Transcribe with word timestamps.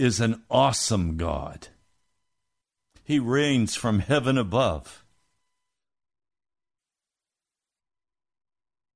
Is 0.00 0.18
an 0.18 0.42
awesome 0.50 1.18
God. 1.18 1.68
He 3.04 3.18
reigns 3.18 3.76
from 3.76 3.98
heaven 3.98 4.38
above. 4.38 5.04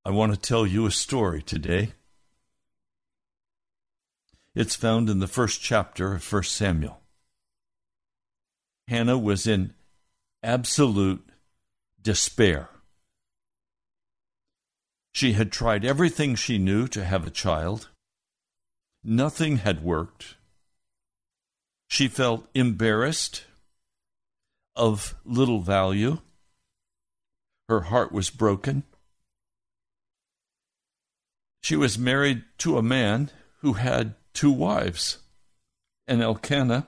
I 0.02 0.10
want 0.10 0.32
to 0.32 0.40
tell 0.40 0.66
you 0.66 0.86
a 0.86 0.90
story 0.90 1.42
today. 1.42 1.92
It's 4.54 4.74
found 4.74 5.10
in 5.10 5.18
the 5.18 5.26
first 5.26 5.60
chapter 5.60 6.14
of 6.14 6.32
1 6.32 6.44
Samuel. 6.44 7.02
Hannah 8.88 9.18
was 9.18 9.46
in 9.46 9.74
absolute 10.42 11.28
despair. 12.00 12.70
She 15.12 15.34
had 15.34 15.52
tried 15.52 15.84
everything 15.84 16.34
she 16.34 16.56
knew 16.56 16.88
to 16.88 17.04
have 17.04 17.26
a 17.26 17.30
child. 17.30 17.90
Nothing 19.04 19.58
had 19.58 19.84
worked. 19.84 20.36
She 21.88 22.08
felt 22.08 22.48
embarrassed, 22.54 23.44
of 24.76 25.14
little 25.25 25.60
value. 25.60 26.19
Her 27.69 27.82
heart 27.82 28.12
was 28.12 28.31
broken. 28.31 28.82
She 31.62 31.76
was 31.76 31.98
married 31.98 32.44
to 32.58 32.76
a 32.76 32.82
man 32.82 33.31
who 33.60 33.75
had 33.75 34.14
two 34.34 34.50
wives, 34.50 35.19
and 36.06 36.20
Elkanah 36.20 36.86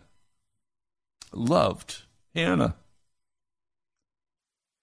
loved 1.33 2.03
Hannah. 2.35 2.77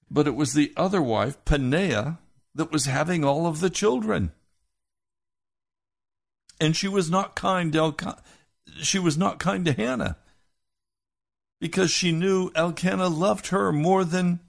But 0.09 0.27
it 0.27 0.35
was 0.35 0.53
the 0.53 0.73
other 0.75 1.01
wife, 1.01 1.43
Peninnah, 1.45 2.19
that 2.55 2.71
was 2.71 2.85
having 2.85 3.23
all 3.23 3.45
of 3.45 3.59
the 3.59 3.69
children. 3.69 4.31
And 6.59 6.75
she 6.75 6.87
was 6.87 7.09
not 7.09 7.35
kind 7.35 7.73
to 7.73 7.79
Elkanah. 7.79 8.23
She 8.81 8.99
was 8.99 9.17
not 9.17 9.39
kind 9.39 9.65
to 9.65 9.73
Hannah 9.73 10.17
because 11.59 11.91
she 11.91 12.11
knew 12.11 12.51
Elkanah 12.55 13.07
loved 13.07 13.47
her 13.47 13.71
more 13.71 14.03
than 14.03 14.39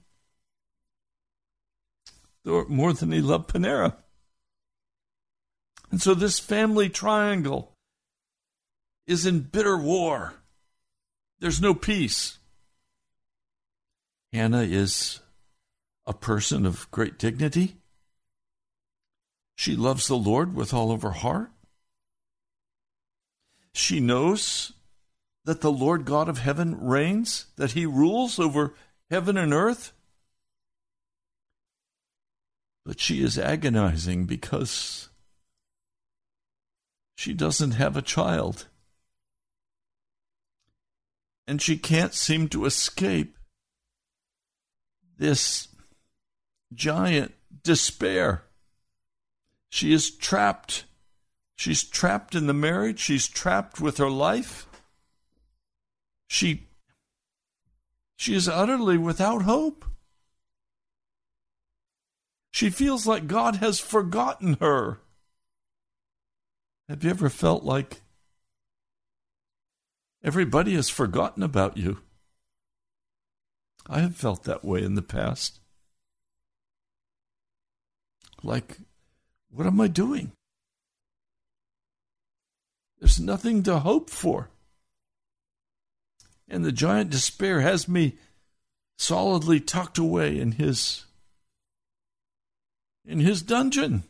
more 2.45 2.93
than 2.93 3.11
he 3.11 3.21
loved 3.21 3.47
Peninnah. 3.47 3.97
And 5.91 6.01
so 6.01 6.13
this 6.13 6.39
family 6.39 6.89
triangle 6.89 7.71
is 9.07 9.25
in 9.25 9.39
bitter 9.41 9.77
war. 9.77 10.33
There's 11.39 11.61
no 11.61 11.73
peace. 11.73 12.37
Hannah 14.33 14.63
is 14.63 15.21
a 16.05 16.13
person 16.13 16.65
of 16.65 16.89
great 16.91 17.17
dignity. 17.17 17.77
She 19.55 19.75
loves 19.75 20.07
the 20.07 20.17
Lord 20.17 20.53
with 20.53 20.73
all 20.73 20.91
of 20.91 21.01
her 21.01 21.11
heart. 21.11 21.51
She 23.75 23.99
knows 23.99 24.71
that 25.43 25.59
the 25.59 25.71
Lord 25.71 26.05
God 26.05 26.29
of 26.29 26.39
heaven 26.39 26.79
reigns, 26.79 27.47
that 27.57 27.73
he 27.73 27.85
rules 27.85 28.39
over 28.39 28.73
heaven 29.09 29.35
and 29.35 29.53
earth. 29.53 29.91
But 32.85 33.01
she 33.01 33.21
is 33.21 33.37
agonizing 33.37 34.25
because 34.25 35.09
she 37.17 37.33
doesn't 37.33 37.71
have 37.71 37.97
a 37.97 38.01
child. 38.01 38.67
And 41.45 41.61
she 41.61 41.77
can't 41.77 42.13
seem 42.13 42.47
to 42.49 42.63
escape 42.63 43.37
this 45.17 45.67
giant 46.73 47.33
despair. 47.61 48.43
She 49.69 49.91
is 49.91 50.09
trapped. 50.09 50.85
She's 51.55 51.83
trapped 51.83 52.35
in 52.35 52.47
the 52.47 52.53
marriage. 52.53 52.99
She's 52.99 53.27
trapped 53.27 53.79
with 53.79 53.97
her 53.97 54.09
life. 54.09 54.67
She 56.27 56.67
she 58.17 58.33
is 58.33 58.47
utterly 58.47 58.97
without 58.97 59.43
hope. 59.43 59.85
She 62.51 62.69
feels 62.69 63.05
like 63.05 63.27
God 63.27 63.57
has 63.57 63.79
forgotten 63.79 64.57
her. 64.61 65.01
Have 66.87 67.03
you 67.03 67.09
ever 67.09 67.29
felt 67.29 67.63
like 67.63 68.01
everybody 70.23 70.75
has 70.75 70.89
forgotten 70.89 71.43
about 71.43 71.77
you? 71.77 71.99
I 73.87 73.99
have 73.99 74.15
felt 74.15 74.43
that 74.43 74.63
way 74.63 74.83
in 74.83 74.95
the 74.95 75.01
past. 75.01 75.59
Like, 78.41 78.77
what 79.49 79.67
am 79.67 79.81
I 79.81 79.87
doing? 79.87 80.31
There's 83.05 83.19
nothing 83.19 83.61
to 83.63 83.81
hope 83.81 84.09
for. 84.09 84.49
And 86.47 86.65
the 86.65 86.71
giant 86.71 87.11
despair 87.11 87.61
has 87.61 87.87
me 87.87 88.17
solidly 88.97 89.59
tucked 89.59 89.99
away 89.99 90.39
in 90.39 90.53
his 90.53 91.05
in 93.05 93.19
his 93.19 93.43
dungeon 93.43 94.05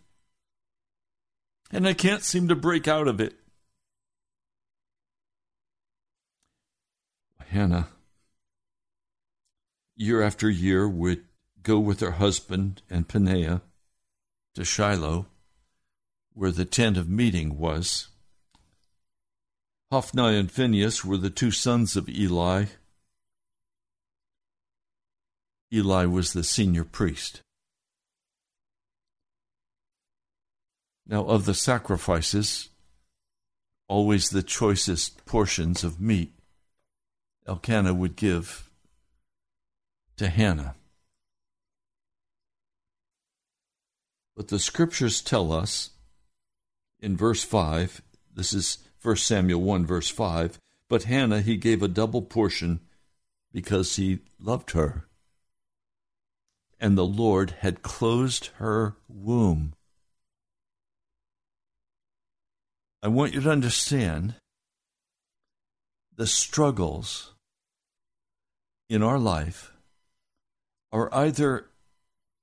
and 1.71 1.85
I 1.85 1.93
can't 1.93 2.23
seem 2.23 2.47
to 2.47 2.55
break 2.55 2.87
out 2.87 3.09
of 3.09 3.19
it. 3.19 3.35
Hannah, 7.47 7.89
year 9.97 10.21
after 10.21 10.49
year, 10.49 10.87
would 10.87 11.25
go 11.61 11.79
with 11.79 11.99
her 11.99 12.11
husband 12.11 12.81
and 12.89 13.09
Peninnah 13.09 13.61
to 14.53 14.63
Shiloh, 14.63 15.25
where 16.31 16.51
the 16.51 16.63
tent 16.63 16.95
of 16.95 17.09
meeting 17.09 17.57
was. 17.57 18.07
Hophni 19.95 20.37
and 20.37 20.51
Phinehas 20.51 21.05
were 21.05 21.15
the 21.15 21.29
two 21.29 21.51
sons 21.51 21.95
of 21.95 22.09
Eli. 22.09 22.65
Eli 25.73 26.03
was 26.03 26.33
the 26.33 26.43
senior 26.43 26.83
priest. 26.83 27.39
Now, 31.07 31.23
of 31.23 31.45
the 31.45 31.53
sacrifices, 31.53 32.67
always 33.87 34.31
the 34.31 34.43
choicest 34.43 35.25
portions 35.25 35.85
of 35.85 36.01
meat 36.01 36.33
Elkanah 37.47 37.93
would 37.93 38.17
give 38.17 38.69
to 40.17 40.27
Hannah. 40.27 40.75
But 44.35 44.49
the 44.49 44.59
scriptures 44.59 45.21
tell 45.21 45.53
us 45.53 45.91
in 46.99 47.15
verse 47.15 47.45
5, 47.45 48.01
this 48.35 48.51
is 48.51 48.79
1 49.05 49.17
Samuel 49.17 49.61
1, 49.61 49.85
verse 49.85 50.09
5, 50.09 50.59
but 50.89 51.03
Hannah 51.03 51.41
he 51.41 51.57
gave 51.57 51.83
a 51.83 51.87
double 51.87 52.23
portion 52.23 52.79
because 53.51 53.97
he 53.97 54.19
loved 54.39 54.71
her. 54.71 55.05
And 56.79 56.97
the 56.97 57.05
Lord 57.05 57.51
had 57.59 57.83
closed 57.83 58.47
her 58.55 58.95
womb. 59.07 59.73
I 63.03 63.07
want 63.07 63.35
you 63.35 63.41
to 63.41 63.51
understand 63.51 64.35
the 66.15 66.25
struggles 66.25 67.35
in 68.89 69.03
our 69.03 69.19
life 69.19 69.71
are 70.91 71.13
either 71.13 71.67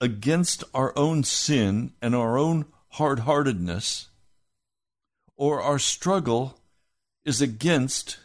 against 0.01 0.63
our 0.73 0.97
own 0.97 1.25
sin 1.25 1.93
and 2.01 2.15
our 2.15 2.39
own 2.39 2.67
hard 2.91 3.21
heartedness, 3.21 4.09
or 5.37 5.63
our 5.63 5.79
struggle 5.79 6.59
is 7.25 7.41
against 7.41 8.19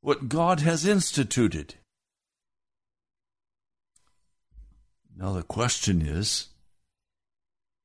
what 0.00 0.28
God 0.28 0.60
has 0.60 0.84
instituted. 0.84 1.74
Now, 5.16 5.32
the 5.32 5.42
question 5.42 6.02
is 6.02 6.48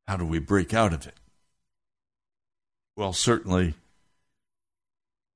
how 0.08 0.18
do 0.18 0.26
we 0.26 0.40
break 0.40 0.74
out 0.74 0.92
of 0.92 1.06
it? 1.06 1.14
Well, 2.96 3.14
certainly 3.14 3.76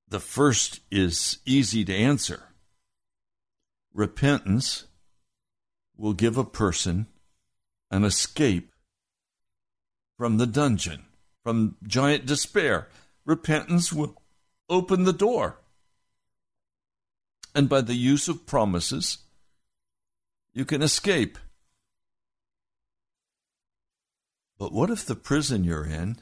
the 0.07 0.19
first 0.19 0.79
is 0.91 1.39
easy 1.45 1.85
to 1.85 1.95
answer. 1.95 2.43
Repentance 3.93 4.85
will 5.95 6.13
give 6.13 6.37
a 6.37 6.43
person 6.43 7.07
an 7.91 8.03
escape 8.03 8.71
from 10.17 10.37
the 10.37 10.47
dungeon, 10.47 11.05
from 11.43 11.77
giant 11.87 12.25
despair. 12.25 12.87
Repentance 13.25 13.93
will 13.93 14.21
open 14.69 15.03
the 15.03 15.13
door. 15.13 15.59
And 17.55 17.69
by 17.69 17.81
the 17.81 17.95
use 17.95 18.27
of 18.27 18.45
promises, 18.45 19.19
you 20.53 20.65
can 20.65 20.81
escape. 20.81 21.37
But 24.57 24.71
what 24.71 24.89
if 24.89 25.05
the 25.05 25.15
prison 25.15 25.63
you're 25.63 25.85
in 25.85 26.17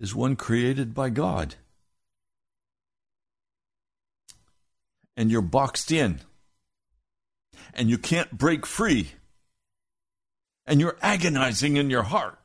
is 0.00 0.14
one 0.14 0.34
created 0.34 0.94
by 0.94 1.10
God. 1.10 1.56
And 5.16 5.30
you're 5.30 5.42
boxed 5.42 5.92
in. 5.92 6.20
And 7.74 7.90
you 7.90 7.98
can't 7.98 8.36
break 8.36 8.64
free. 8.64 9.12
And 10.66 10.80
you're 10.80 10.96
agonizing 11.02 11.76
in 11.76 11.90
your 11.90 12.04
heart. 12.04 12.39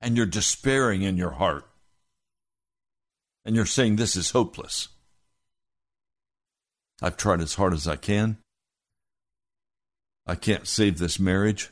And 0.00 0.16
you're 0.16 0.26
despairing 0.26 1.02
in 1.02 1.16
your 1.16 1.32
heart. 1.32 1.64
And 3.44 3.56
you're 3.56 3.66
saying, 3.66 3.96
This 3.96 4.16
is 4.16 4.30
hopeless. 4.30 4.88
I've 7.02 7.16
tried 7.16 7.40
as 7.40 7.54
hard 7.54 7.72
as 7.72 7.86
I 7.86 7.96
can. 7.96 8.38
I 10.26 10.34
can't 10.34 10.66
save 10.66 10.98
this 10.98 11.18
marriage. 11.18 11.70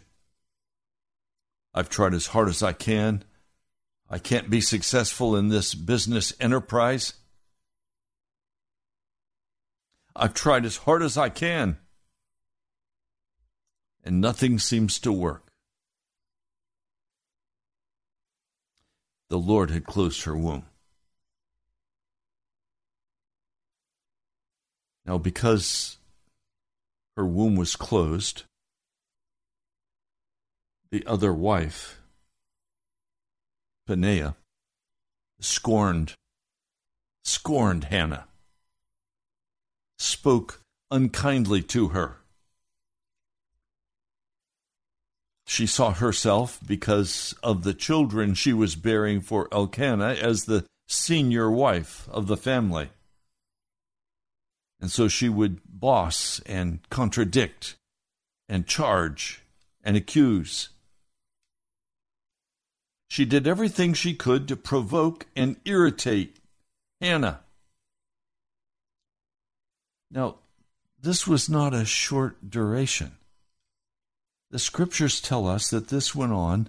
I've 1.74 1.88
tried 1.88 2.14
as 2.14 2.28
hard 2.28 2.48
as 2.48 2.62
I 2.62 2.72
can 2.72 3.24
I 4.08 4.18
can't 4.18 4.48
be 4.48 4.60
successful 4.60 5.36
in 5.36 5.48
this 5.48 5.74
business 5.74 6.32
enterprise. 6.38 7.14
I've 10.14 10.34
tried 10.34 10.64
as 10.64 10.78
hard 10.78 11.02
as 11.02 11.18
I 11.18 11.28
can, 11.28 11.78
and 14.04 14.20
nothing 14.20 14.58
seems 14.58 14.98
to 15.00 15.12
work. 15.12 15.45
The 19.28 19.38
Lord 19.38 19.70
had 19.70 19.86
closed 19.86 20.22
her 20.22 20.36
womb. 20.36 20.66
Now, 25.04 25.18
because 25.18 25.98
her 27.16 27.26
womb 27.26 27.56
was 27.56 27.76
closed, 27.76 28.44
the 30.90 31.06
other 31.06 31.32
wife 31.32 32.00
Peninnah, 33.86 34.36
scorned 35.40 36.14
scorned 37.24 37.84
Hannah, 37.84 38.26
spoke 39.98 40.60
unkindly 40.90 41.62
to 41.62 41.88
her. 41.88 42.16
She 45.46 45.66
saw 45.66 45.92
herself, 45.92 46.58
because 46.66 47.34
of 47.42 47.62
the 47.62 47.74
children 47.74 48.34
she 48.34 48.52
was 48.52 48.74
bearing 48.74 49.20
for 49.20 49.48
Elkanah, 49.52 50.14
as 50.20 50.44
the 50.44 50.66
senior 50.88 51.50
wife 51.50 52.08
of 52.10 52.26
the 52.26 52.36
family. 52.36 52.90
And 54.80 54.90
so 54.90 55.08
she 55.08 55.28
would 55.28 55.60
boss 55.64 56.40
and 56.46 56.80
contradict 56.90 57.76
and 58.48 58.66
charge 58.66 59.42
and 59.84 59.96
accuse. 59.96 60.70
She 63.08 63.24
did 63.24 63.46
everything 63.46 63.94
she 63.94 64.14
could 64.14 64.48
to 64.48 64.56
provoke 64.56 65.26
and 65.36 65.56
irritate 65.64 66.38
Hannah. 67.00 67.40
Now, 70.10 70.36
this 71.00 71.26
was 71.26 71.48
not 71.48 71.72
a 71.72 71.84
short 71.84 72.50
duration. 72.50 73.16
The 74.50 74.58
scriptures 74.58 75.20
tell 75.20 75.46
us 75.46 75.70
that 75.70 75.88
this 75.88 76.14
went 76.14 76.32
on 76.32 76.68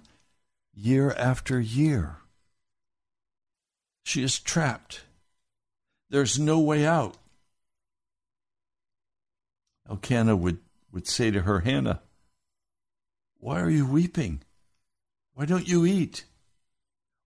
year 0.74 1.12
after 1.12 1.60
year. 1.60 2.16
She 4.04 4.22
is 4.22 4.38
trapped. 4.38 5.02
There's 6.10 6.38
no 6.38 6.58
way 6.58 6.86
out. 6.86 7.16
Elkanah 9.88 10.36
would, 10.36 10.58
would 10.92 11.06
say 11.06 11.30
to 11.30 11.42
her, 11.42 11.60
Hannah, 11.60 12.00
why 13.38 13.60
are 13.60 13.70
you 13.70 13.86
weeping? 13.86 14.42
Why 15.34 15.44
don't 15.44 15.68
you 15.68 15.86
eat? 15.86 16.24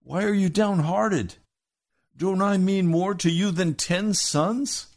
Why 0.03 0.23
are 0.23 0.33
you 0.33 0.49
downhearted? 0.49 1.35
Don't 2.15 2.41
I 2.41 2.57
mean 2.57 2.87
more 2.87 3.15
to 3.15 3.31
you 3.31 3.51
than 3.51 3.73
ten 3.73 4.13
sons? 4.13 4.87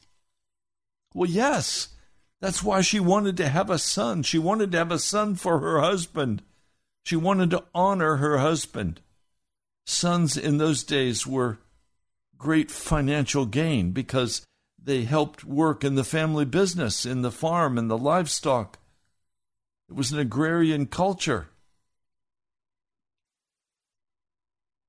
Well, 1.15 1.31
yes. 1.31 1.89
That's 2.40 2.62
why 2.62 2.83
she 2.83 3.00
wanted 3.00 3.37
to 3.38 3.49
have 3.49 3.71
a 3.71 3.78
son. 3.78 4.23
She 4.23 4.38
wanted 4.38 4.73
to 4.73 4.78
have 4.78 4.93
a 4.93 4.99
son 4.99 5.37
for 5.37 5.59
her 5.61 5.81
husband. 5.81 6.43
She 7.05 7.16
wanted 7.16 7.50
to 7.50 7.64
honor 7.75 8.16
her 8.16 8.38
husband. 8.38 9.00
Sons 9.87 10.37
in 10.37 10.59
those 10.59 10.85
days 10.85 11.26
were 11.26 11.59
great 12.37 12.71
financial 12.71 13.47
gain 13.47 13.93
because 13.93 14.43
they 14.83 15.05
helped 15.05 15.45
work 15.45 15.83
in 15.83 15.95
the 15.95 16.05
family 16.05 16.45
business, 16.45 17.07
in 17.07 17.23
the 17.23 17.31
farm, 17.31 17.78
and 17.78 17.90
the 17.90 17.99
livestock. 17.99 18.78
It 19.88 19.95
was 19.95 20.12
an 20.12 20.19
agrarian 20.19 20.87
culture. 20.87 21.49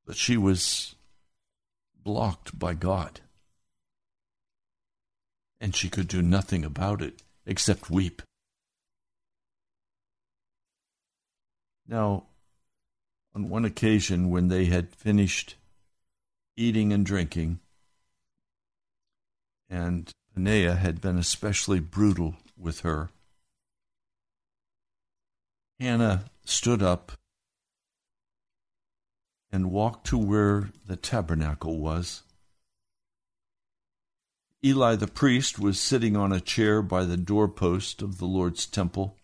But 0.05 0.17
she 0.17 0.37
was 0.37 0.95
blocked 2.03 2.57
by 2.57 2.73
God. 2.73 3.21
And 5.61 5.75
she 5.75 5.89
could 5.89 6.07
do 6.07 6.21
nothing 6.21 6.65
about 6.65 7.01
it 7.01 7.21
except 7.47 7.89
weep. 7.89 8.21
Now, 11.87 12.25
on 13.33 13.49
one 13.49 13.65
occasion 13.65 14.29
when 14.29 14.49
they 14.49 14.65
had 14.65 14.93
finished 14.93 15.55
eating 16.57 16.91
and 16.91 17.05
drinking, 17.05 17.59
and 19.69 20.11
Peninnah 20.33 20.75
had 20.75 20.99
been 21.01 21.17
especially 21.17 21.79
brutal 21.79 22.35
with 22.57 22.81
her, 22.81 23.09
Hannah 25.79 26.25
stood 26.43 26.83
up 26.83 27.13
and 29.51 29.71
walked 29.71 30.07
to 30.07 30.17
where 30.17 30.69
the 30.85 30.97
tabernacle 30.97 31.79
was. 31.79 32.23
Eli 34.67 34.95
the 34.95 35.07
priest 35.07 35.57
was 35.57 35.79
sitting 35.79 36.17
on 36.17 36.33
a 36.33 36.41
chair 36.41 36.81
by 36.81 37.05
the 37.05 37.15
doorpost 37.15 38.01
of 38.01 38.17
the 38.17 38.25
Lord's 38.25 38.65
temple. 38.65 39.15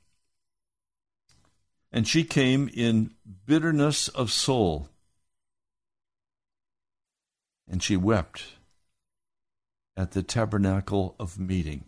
And 1.91 2.07
she 2.07 2.23
came 2.23 2.69
in 2.73 3.13
bitterness 3.45 4.07
of 4.07 4.31
soul. 4.31 4.87
And 7.69 7.83
she 7.83 7.97
wept 7.97 8.53
at 9.97 10.11
the 10.11 10.23
tabernacle 10.23 11.15
of 11.19 11.37
meeting. 11.37 11.85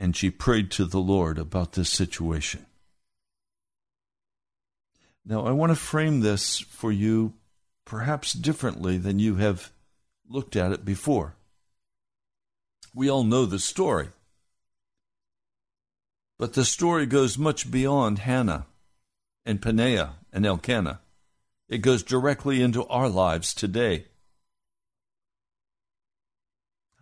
And 0.00 0.16
she 0.16 0.30
prayed 0.30 0.70
to 0.72 0.86
the 0.86 1.00
Lord 1.00 1.38
about 1.38 1.72
this 1.72 1.90
situation. 1.90 2.64
Now, 5.24 5.44
I 5.46 5.52
want 5.52 5.70
to 5.70 5.76
frame 5.76 6.20
this 6.20 6.60
for 6.60 6.90
you 6.90 7.34
perhaps 7.84 8.32
differently 8.32 8.96
than 8.96 9.18
you 9.18 9.36
have 9.36 9.70
looked 10.32 10.56
at 10.56 10.72
it 10.72 10.84
before. 10.84 11.34
We 12.94 13.10
all 13.10 13.24
know 13.24 13.46
the 13.46 13.58
story. 13.58 14.08
But 16.38 16.54
the 16.54 16.64
story 16.64 17.06
goes 17.06 17.38
much 17.38 17.70
beyond 17.70 18.20
Hannah 18.20 18.66
and 19.44 19.62
Peninnah 19.62 20.16
and 20.32 20.46
Elkanah. 20.46 21.00
It 21.68 21.78
goes 21.78 22.02
directly 22.02 22.62
into 22.62 22.86
our 22.86 23.08
lives 23.08 23.54
today. 23.54 24.06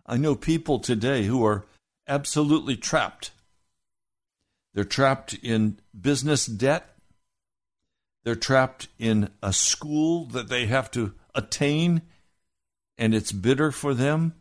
I 0.05 0.17
know 0.17 0.35
people 0.35 0.79
today 0.79 1.23
who 1.23 1.45
are 1.45 1.65
absolutely 2.07 2.75
trapped. 2.75 3.31
They're 4.73 4.83
trapped 4.83 5.33
in 5.35 5.79
business 5.99 6.45
debt. 6.45 6.95
They're 8.23 8.35
trapped 8.35 8.89
in 8.99 9.29
a 9.41 9.51
school 9.53 10.25
that 10.27 10.49
they 10.49 10.67
have 10.67 10.91
to 10.91 11.13
attain, 11.33 12.01
and 13.01 13.15
it's 13.15 13.31
bitter 13.31 13.71
for 13.71 13.95
them. 13.95 14.35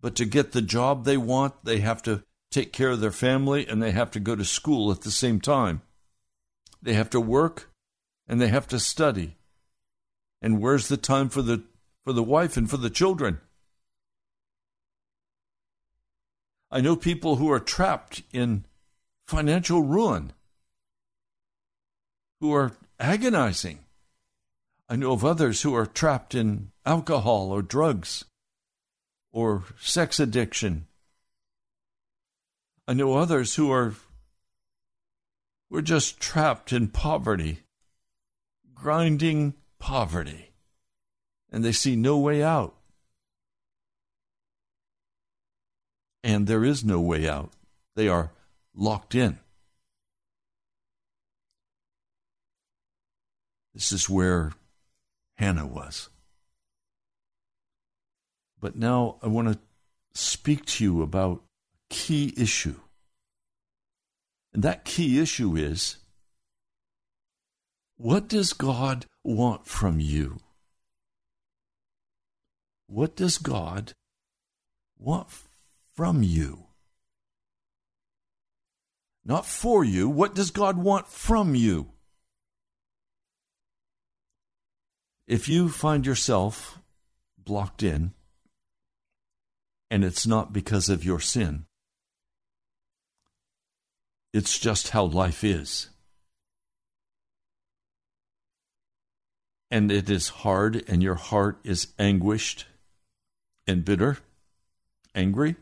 But 0.00 0.16
to 0.16 0.24
get 0.24 0.50
the 0.50 0.60
job 0.60 1.04
they 1.04 1.16
want, 1.16 1.64
they 1.64 1.78
have 1.78 2.02
to 2.02 2.24
take 2.50 2.72
care 2.72 2.90
of 2.90 3.00
their 3.00 3.12
family 3.12 3.68
and 3.68 3.80
they 3.80 3.92
have 3.92 4.10
to 4.10 4.20
go 4.20 4.34
to 4.34 4.44
school 4.44 4.90
at 4.90 5.02
the 5.02 5.12
same 5.12 5.40
time. 5.40 5.80
They 6.82 6.94
have 6.94 7.08
to 7.10 7.20
work 7.20 7.70
and 8.26 8.40
they 8.40 8.48
have 8.48 8.66
to 8.68 8.80
study. 8.80 9.36
And 10.42 10.60
where's 10.60 10.88
the 10.88 10.96
time 10.96 11.28
for 11.28 11.40
the 11.40 11.62
for 12.02 12.12
the 12.12 12.22
wife 12.22 12.56
and 12.56 12.68
for 12.68 12.76
the 12.76 12.90
children? 12.90 13.40
I 16.70 16.80
know 16.80 16.96
people 16.96 17.36
who 17.36 17.50
are 17.52 17.60
trapped 17.60 18.22
in 18.32 18.64
financial 19.28 19.82
ruin, 19.82 20.32
who 22.40 22.52
are 22.52 22.72
agonizing. 22.98 23.78
I 24.88 24.96
know 24.96 25.12
of 25.12 25.24
others 25.24 25.62
who 25.62 25.74
are 25.76 25.86
trapped 25.86 26.34
in 26.34 26.72
alcohol 26.84 27.50
or 27.50 27.62
drugs 27.62 28.24
or 29.32 29.64
sex 29.80 30.20
addiction. 30.20 30.86
I 32.86 32.92
know 32.92 33.14
others 33.14 33.54
who 33.54 33.70
are 33.72 33.94
we're 35.70 35.80
just 35.80 36.20
trapped 36.20 36.72
in 36.72 36.88
poverty, 36.88 37.60
grinding 38.74 39.54
poverty, 39.78 40.52
and 41.50 41.64
they 41.64 41.72
see 41.72 41.96
no 41.96 42.18
way 42.18 42.42
out. 42.42 42.74
And 46.22 46.46
there 46.46 46.64
is 46.64 46.84
no 46.84 47.00
way 47.00 47.28
out. 47.28 47.52
They 47.96 48.08
are 48.08 48.30
locked 48.74 49.14
in. 49.14 49.38
This 53.74 53.90
is 53.90 54.08
where 54.08 54.52
Hannah 55.36 55.66
was. 55.66 56.08
But 58.64 58.76
now 58.76 59.16
I 59.22 59.26
want 59.26 59.48
to 59.48 59.58
speak 60.14 60.64
to 60.64 60.84
you 60.84 61.02
about 61.02 61.42
a 61.90 61.94
key 61.94 62.32
issue. 62.34 62.80
And 64.54 64.62
that 64.62 64.86
key 64.86 65.20
issue 65.20 65.54
is 65.54 65.98
what 67.98 68.26
does 68.26 68.54
God 68.54 69.04
want 69.22 69.66
from 69.66 70.00
you? 70.00 70.38
What 72.86 73.14
does 73.14 73.36
God 73.36 73.92
want 74.98 75.28
from 75.94 76.22
you? 76.22 76.64
Not 79.26 79.44
for 79.44 79.84
you. 79.84 80.08
What 80.08 80.34
does 80.34 80.50
God 80.50 80.78
want 80.78 81.08
from 81.08 81.54
you? 81.54 81.90
If 85.26 85.50
you 85.50 85.68
find 85.68 86.06
yourself 86.06 86.78
blocked 87.36 87.82
in, 87.82 88.14
and 89.94 90.02
it's 90.02 90.26
not 90.26 90.52
because 90.52 90.88
of 90.88 91.04
your 91.04 91.20
sin, 91.20 91.66
it's 94.32 94.58
just 94.58 94.88
how 94.88 95.04
life 95.04 95.44
is. 95.44 95.88
And 99.70 99.92
it 99.92 100.10
is 100.10 100.40
hard, 100.42 100.82
and 100.88 101.00
your 101.00 101.14
heart 101.14 101.60
is 101.62 101.92
anguished 101.96 102.66
and 103.68 103.84
bitter, 103.84 104.18
angry, 105.14 105.54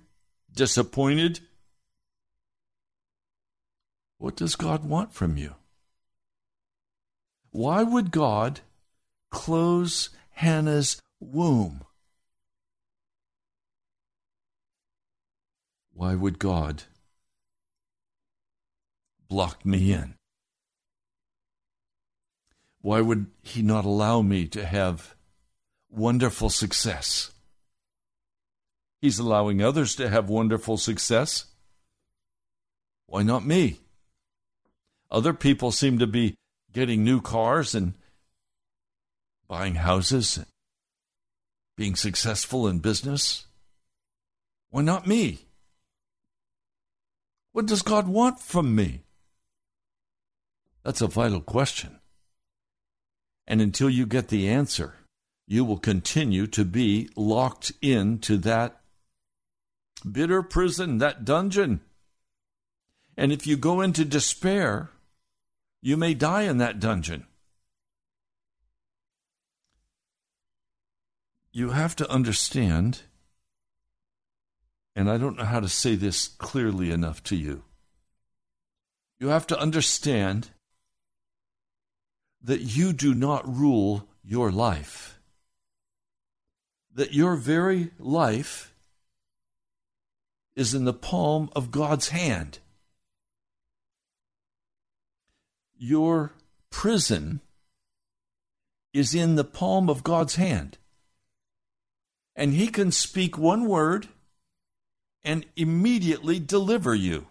disappointed. 0.50 1.40
What 4.16 4.34
does 4.34 4.56
God 4.56 4.82
want 4.82 5.12
from 5.12 5.36
you? 5.36 5.56
Why 7.50 7.82
would 7.82 8.10
God 8.10 8.60
close 9.30 10.08
Hannah's 10.30 11.02
womb 11.20 11.82
Why 15.94 16.14
would 16.14 16.38
God 16.38 16.84
block 19.28 19.64
me 19.64 19.92
in? 19.92 20.14
Why 22.80 23.00
would 23.00 23.26
He 23.42 23.62
not 23.62 23.84
allow 23.84 24.22
me 24.22 24.46
to 24.48 24.64
have 24.64 25.14
wonderful 25.90 26.50
success? 26.50 27.30
He's 29.00 29.18
allowing 29.18 29.62
others 29.62 29.94
to 29.96 30.08
have 30.08 30.28
wonderful 30.28 30.76
success. 30.76 31.46
Why 33.06 33.22
not 33.22 33.44
me? 33.44 33.80
Other 35.10 35.34
people 35.34 35.72
seem 35.72 35.98
to 35.98 36.06
be 36.06 36.34
getting 36.72 37.04
new 37.04 37.20
cars 37.20 37.74
and 37.74 37.94
buying 39.48 39.74
houses, 39.74 40.38
and 40.38 40.46
being 41.76 41.94
successful 41.94 42.66
in 42.66 42.78
business. 42.78 43.46
Why 44.70 44.82
not 44.82 45.06
me? 45.06 45.40
What 47.52 47.66
does 47.66 47.82
God 47.82 48.08
want 48.08 48.40
from 48.40 48.74
me? 48.74 49.02
That's 50.84 51.00
a 51.00 51.06
vital 51.06 51.40
question. 51.40 52.00
And 53.46 53.60
until 53.60 53.90
you 53.90 54.06
get 54.06 54.28
the 54.28 54.48
answer, 54.48 54.94
you 55.46 55.64
will 55.64 55.78
continue 55.78 56.46
to 56.48 56.64
be 56.64 57.10
locked 57.14 57.72
into 57.82 58.38
that 58.38 58.80
bitter 60.10 60.42
prison, 60.42 60.98
that 60.98 61.24
dungeon. 61.24 61.80
And 63.16 63.32
if 63.32 63.46
you 63.46 63.56
go 63.56 63.80
into 63.80 64.04
despair, 64.04 64.90
you 65.82 65.96
may 65.96 66.14
die 66.14 66.42
in 66.42 66.58
that 66.58 66.80
dungeon. 66.80 67.26
You 71.52 71.70
have 71.70 71.94
to 71.96 72.10
understand, 72.10 73.02
and 74.94 75.10
I 75.10 75.16
don't 75.16 75.36
know 75.36 75.44
how 75.44 75.60
to 75.60 75.68
say 75.68 75.94
this 75.94 76.28
clearly 76.28 76.90
enough 76.90 77.22
to 77.24 77.36
you. 77.36 77.62
You 79.18 79.28
have 79.28 79.46
to 79.48 79.58
understand 79.58 80.50
that 82.42 82.60
you 82.60 82.92
do 82.92 83.14
not 83.14 83.48
rule 83.48 84.08
your 84.24 84.50
life, 84.50 85.20
that 86.94 87.14
your 87.14 87.36
very 87.36 87.90
life 87.98 88.74
is 90.54 90.74
in 90.74 90.84
the 90.84 90.92
palm 90.92 91.50
of 91.54 91.70
God's 91.70 92.08
hand. 92.08 92.58
Your 95.78 96.32
prison 96.70 97.40
is 98.92 99.14
in 99.14 99.36
the 99.36 99.44
palm 99.44 99.88
of 99.88 100.04
God's 100.04 100.34
hand. 100.34 100.78
And 102.36 102.54
He 102.54 102.68
can 102.68 102.90
speak 102.90 103.38
one 103.38 103.66
word 103.66 104.08
and 105.24 105.46
immediately 105.56 106.38
deliver 106.38 106.94
you. 106.94 107.26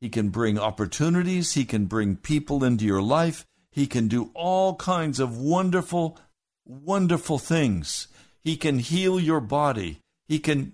He 0.00 0.08
can 0.08 0.30
bring 0.30 0.58
opportunities. 0.58 1.52
He 1.52 1.64
can 1.64 1.86
bring 1.86 2.16
people 2.16 2.64
into 2.64 2.84
your 2.84 3.02
life. 3.02 3.44
He 3.70 3.86
can 3.86 4.08
do 4.08 4.30
all 4.34 4.74
kinds 4.76 5.20
of 5.20 5.38
wonderful, 5.38 6.18
wonderful 6.64 7.38
things. 7.38 8.08
He 8.42 8.56
can 8.56 8.78
heal 8.80 9.20
your 9.20 9.40
body. 9.40 10.00
He 10.26 10.38
can 10.38 10.72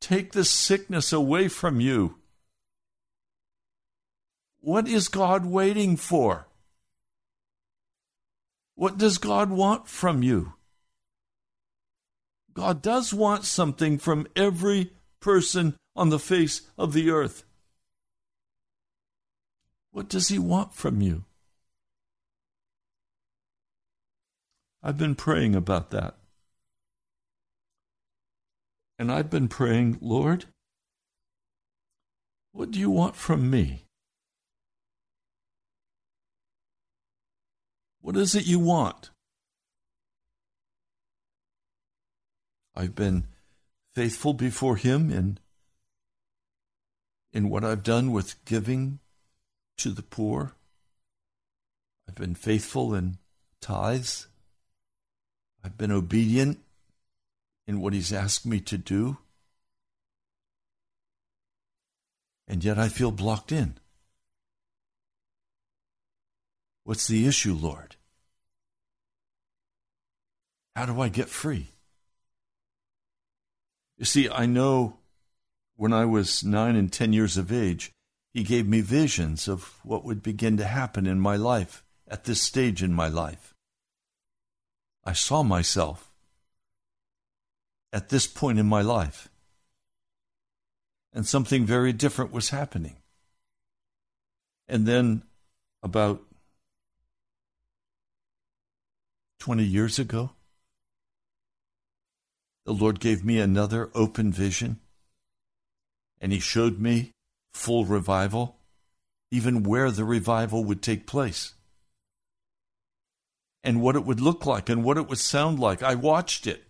take 0.00 0.32
the 0.32 0.44
sickness 0.44 1.12
away 1.12 1.48
from 1.48 1.80
you. 1.80 2.16
What 4.60 4.88
is 4.88 5.08
God 5.08 5.46
waiting 5.46 5.96
for? 5.96 6.48
What 8.74 8.98
does 8.98 9.18
God 9.18 9.50
want 9.50 9.88
from 9.88 10.22
you? 10.22 10.54
God 12.54 12.82
does 12.82 13.12
want 13.12 13.44
something 13.44 13.98
from 13.98 14.28
every 14.36 14.92
person 15.20 15.74
on 15.96 16.10
the 16.10 16.18
face 16.18 16.62
of 16.78 16.92
the 16.92 17.10
earth. 17.10 17.44
What 19.90 20.08
does 20.08 20.28
He 20.28 20.38
want 20.38 20.72
from 20.72 21.00
you? 21.00 21.24
I've 24.82 24.98
been 24.98 25.14
praying 25.14 25.54
about 25.54 25.90
that. 25.90 26.14
And 28.98 29.10
I've 29.10 29.30
been 29.30 29.48
praying, 29.48 29.98
Lord, 30.00 30.44
what 32.52 32.70
do 32.70 32.78
you 32.78 32.90
want 32.90 33.16
from 33.16 33.50
me? 33.50 33.86
What 38.00 38.16
is 38.16 38.34
it 38.34 38.46
you 38.46 38.60
want? 38.60 39.10
I've 42.76 42.94
been 42.94 43.24
faithful 43.92 44.32
before 44.32 44.76
Him 44.76 45.10
in, 45.10 45.38
in 47.32 47.48
what 47.48 47.64
I've 47.64 47.82
done 47.82 48.12
with 48.12 48.44
giving 48.44 48.98
to 49.78 49.90
the 49.90 50.02
poor. 50.02 50.54
I've 52.08 52.14
been 52.16 52.34
faithful 52.34 52.94
in 52.94 53.18
tithes. 53.60 54.26
I've 55.64 55.78
been 55.78 55.92
obedient 55.92 56.58
in 57.66 57.80
what 57.80 57.92
He's 57.92 58.12
asked 58.12 58.44
me 58.44 58.60
to 58.60 58.76
do. 58.76 59.18
And 62.46 62.62
yet 62.62 62.78
I 62.78 62.88
feel 62.88 63.10
blocked 63.10 63.52
in. 63.52 63.74
What's 66.82 67.06
the 67.06 67.26
issue, 67.26 67.54
Lord? 67.54 67.96
How 70.76 70.84
do 70.84 71.00
I 71.00 71.08
get 71.08 71.28
free? 71.28 71.73
You 73.96 74.04
see, 74.04 74.28
I 74.28 74.46
know 74.46 74.98
when 75.76 75.92
I 75.92 76.04
was 76.04 76.44
nine 76.44 76.76
and 76.76 76.92
ten 76.92 77.12
years 77.12 77.36
of 77.36 77.52
age, 77.52 77.92
he 78.32 78.42
gave 78.42 78.66
me 78.66 78.80
visions 78.80 79.48
of 79.48 79.78
what 79.84 80.04
would 80.04 80.22
begin 80.22 80.56
to 80.56 80.64
happen 80.64 81.06
in 81.06 81.20
my 81.20 81.36
life 81.36 81.84
at 82.08 82.24
this 82.24 82.42
stage 82.42 82.82
in 82.82 82.92
my 82.92 83.08
life. 83.08 83.54
I 85.04 85.12
saw 85.12 85.42
myself 85.42 86.10
at 87.92 88.08
this 88.08 88.26
point 88.26 88.58
in 88.58 88.66
my 88.66 88.82
life. 88.82 89.28
And 91.12 91.24
something 91.24 91.64
very 91.64 91.92
different 91.92 92.32
was 92.32 92.48
happening. 92.50 92.96
And 94.66 94.84
then, 94.84 95.22
about 95.80 96.22
20 99.38 99.62
years 99.62 100.00
ago, 100.00 100.30
the 102.64 102.72
Lord 102.72 103.00
gave 103.00 103.24
me 103.24 103.38
another 103.38 103.90
open 103.94 104.32
vision, 104.32 104.80
and 106.20 106.32
He 106.32 106.40
showed 106.40 106.78
me 106.78 107.12
full 107.52 107.84
revival, 107.84 108.56
even 109.30 109.62
where 109.62 109.90
the 109.90 110.04
revival 110.04 110.64
would 110.64 110.82
take 110.82 111.06
place, 111.06 111.54
and 113.62 113.80
what 113.80 113.96
it 113.96 114.04
would 114.04 114.20
look 114.20 114.46
like 114.46 114.68
and 114.68 114.84
what 114.84 114.96
it 114.96 115.08
would 115.08 115.18
sound 115.18 115.58
like. 115.58 115.82
I 115.82 115.94
watched 115.94 116.46
it. 116.46 116.64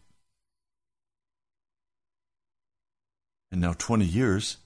And 3.53 3.61
now, 3.61 3.73
20 3.73 4.05
years, 4.05 4.57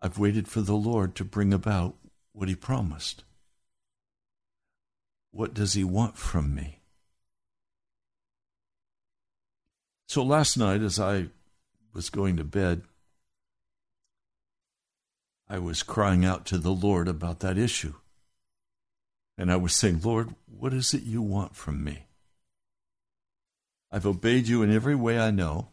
I've 0.00 0.18
waited 0.18 0.46
for 0.46 0.60
the 0.60 0.76
Lord 0.76 1.16
to 1.16 1.24
bring 1.24 1.52
about 1.52 1.96
what 2.32 2.48
He 2.48 2.54
promised. 2.54 3.24
What 5.32 5.52
does 5.52 5.72
He 5.72 5.82
want 5.82 6.16
from 6.16 6.54
me? 6.54 6.77
So 10.08 10.22
last 10.22 10.56
night, 10.56 10.80
as 10.80 10.98
I 10.98 11.26
was 11.92 12.08
going 12.08 12.38
to 12.38 12.44
bed, 12.44 12.80
I 15.46 15.58
was 15.58 15.82
crying 15.82 16.24
out 16.24 16.46
to 16.46 16.56
the 16.56 16.72
Lord 16.72 17.08
about 17.08 17.40
that 17.40 17.58
issue. 17.58 17.92
And 19.36 19.52
I 19.52 19.56
was 19.56 19.74
saying, 19.74 20.00
Lord, 20.02 20.34
what 20.46 20.72
is 20.72 20.94
it 20.94 21.02
you 21.02 21.20
want 21.20 21.54
from 21.54 21.84
me? 21.84 22.06
I've 23.92 24.06
obeyed 24.06 24.48
you 24.48 24.62
in 24.62 24.74
every 24.74 24.94
way 24.94 25.18
I 25.18 25.30
know. 25.30 25.68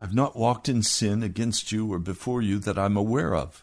I've 0.00 0.14
not 0.14 0.36
walked 0.36 0.70
in 0.70 0.82
sin 0.82 1.22
against 1.22 1.70
you 1.70 1.92
or 1.92 1.98
before 1.98 2.40
you 2.40 2.58
that 2.60 2.78
I'm 2.78 2.96
aware 2.96 3.34
of. 3.34 3.62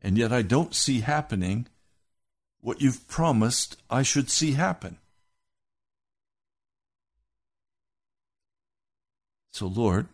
And 0.00 0.16
yet 0.16 0.32
I 0.32 0.42
don't 0.42 0.74
see 0.74 1.00
happening 1.00 1.66
what 2.62 2.80
you've 2.80 3.06
promised 3.08 3.76
I 3.90 4.02
should 4.02 4.30
see 4.30 4.52
happen. 4.52 4.96
So, 9.50 9.66
Lord, 9.66 10.06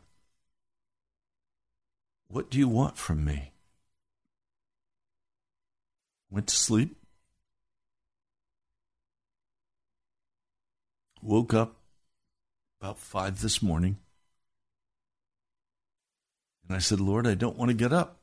what 2.27 2.51
do 2.51 2.59
you 2.59 2.67
want 2.67 2.97
from 2.97 3.25
me? 3.25 3.53
Went 6.31 6.49
to 6.49 6.57
sleep. 6.57 6.97
Woke 11.23 11.55
up 11.55 11.77
about 12.81 12.99
five 12.99 13.41
this 13.41 13.63
morning. 13.63 13.99
And 16.67 16.77
I 16.77 16.81
said, 16.81 17.01
Lord, 17.01 17.27
I 17.27 17.35
don't 17.35 17.57
want 17.57 17.71
to 17.71 17.75
get 17.75 17.93
up. 17.93 18.18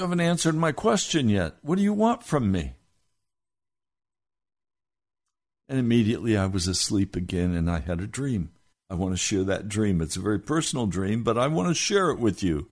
You 0.00 0.04
haven't 0.04 0.20
answered 0.20 0.54
my 0.54 0.72
question 0.72 1.28
yet. 1.28 1.56
What 1.60 1.76
do 1.76 1.82
you 1.82 1.92
want 1.92 2.22
from 2.22 2.50
me? 2.50 2.72
And 5.68 5.78
immediately 5.78 6.38
I 6.38 6.46
was 6.46 6.66
asleep 6.66 7.16
again 7.16 7.54
and 7.54 7.70
I 7.70 7.80
had 7.80 8.00
a 8.00 8.06
dream. 8.06 8.48
I 8.88 8.94
want 8.94 9.12
to 9.12 9.18
share 9.18 9.44
that 9.44 9.68
dream. 9.68 10.00
It's 10.00 10.16
a 10.16 10.22
very 10.22 10.38
personal 10.38 10.86
dream, 10.86 11.22
but 11.22 11.36
I 11.36 11.48
want 11.48 11.68
to 11.68 11.74
share 11.74 12.08
it 12.08 12.18
with 12.18 12.42
you. 12.42 12.70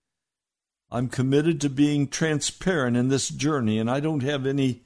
I'm 0.91 1.09
committed 1.09 1.61
to 1.61 1.69
being 1.69 2.09
transparent 2.09 2.97
in 2.97 3.09
this 3.09 3.29
journey, 3.29 3.79
and 3.79 3.91
I 3.91 4.01
don't 4.01 4.23
have 4.23 4.47
any 4.47 4.85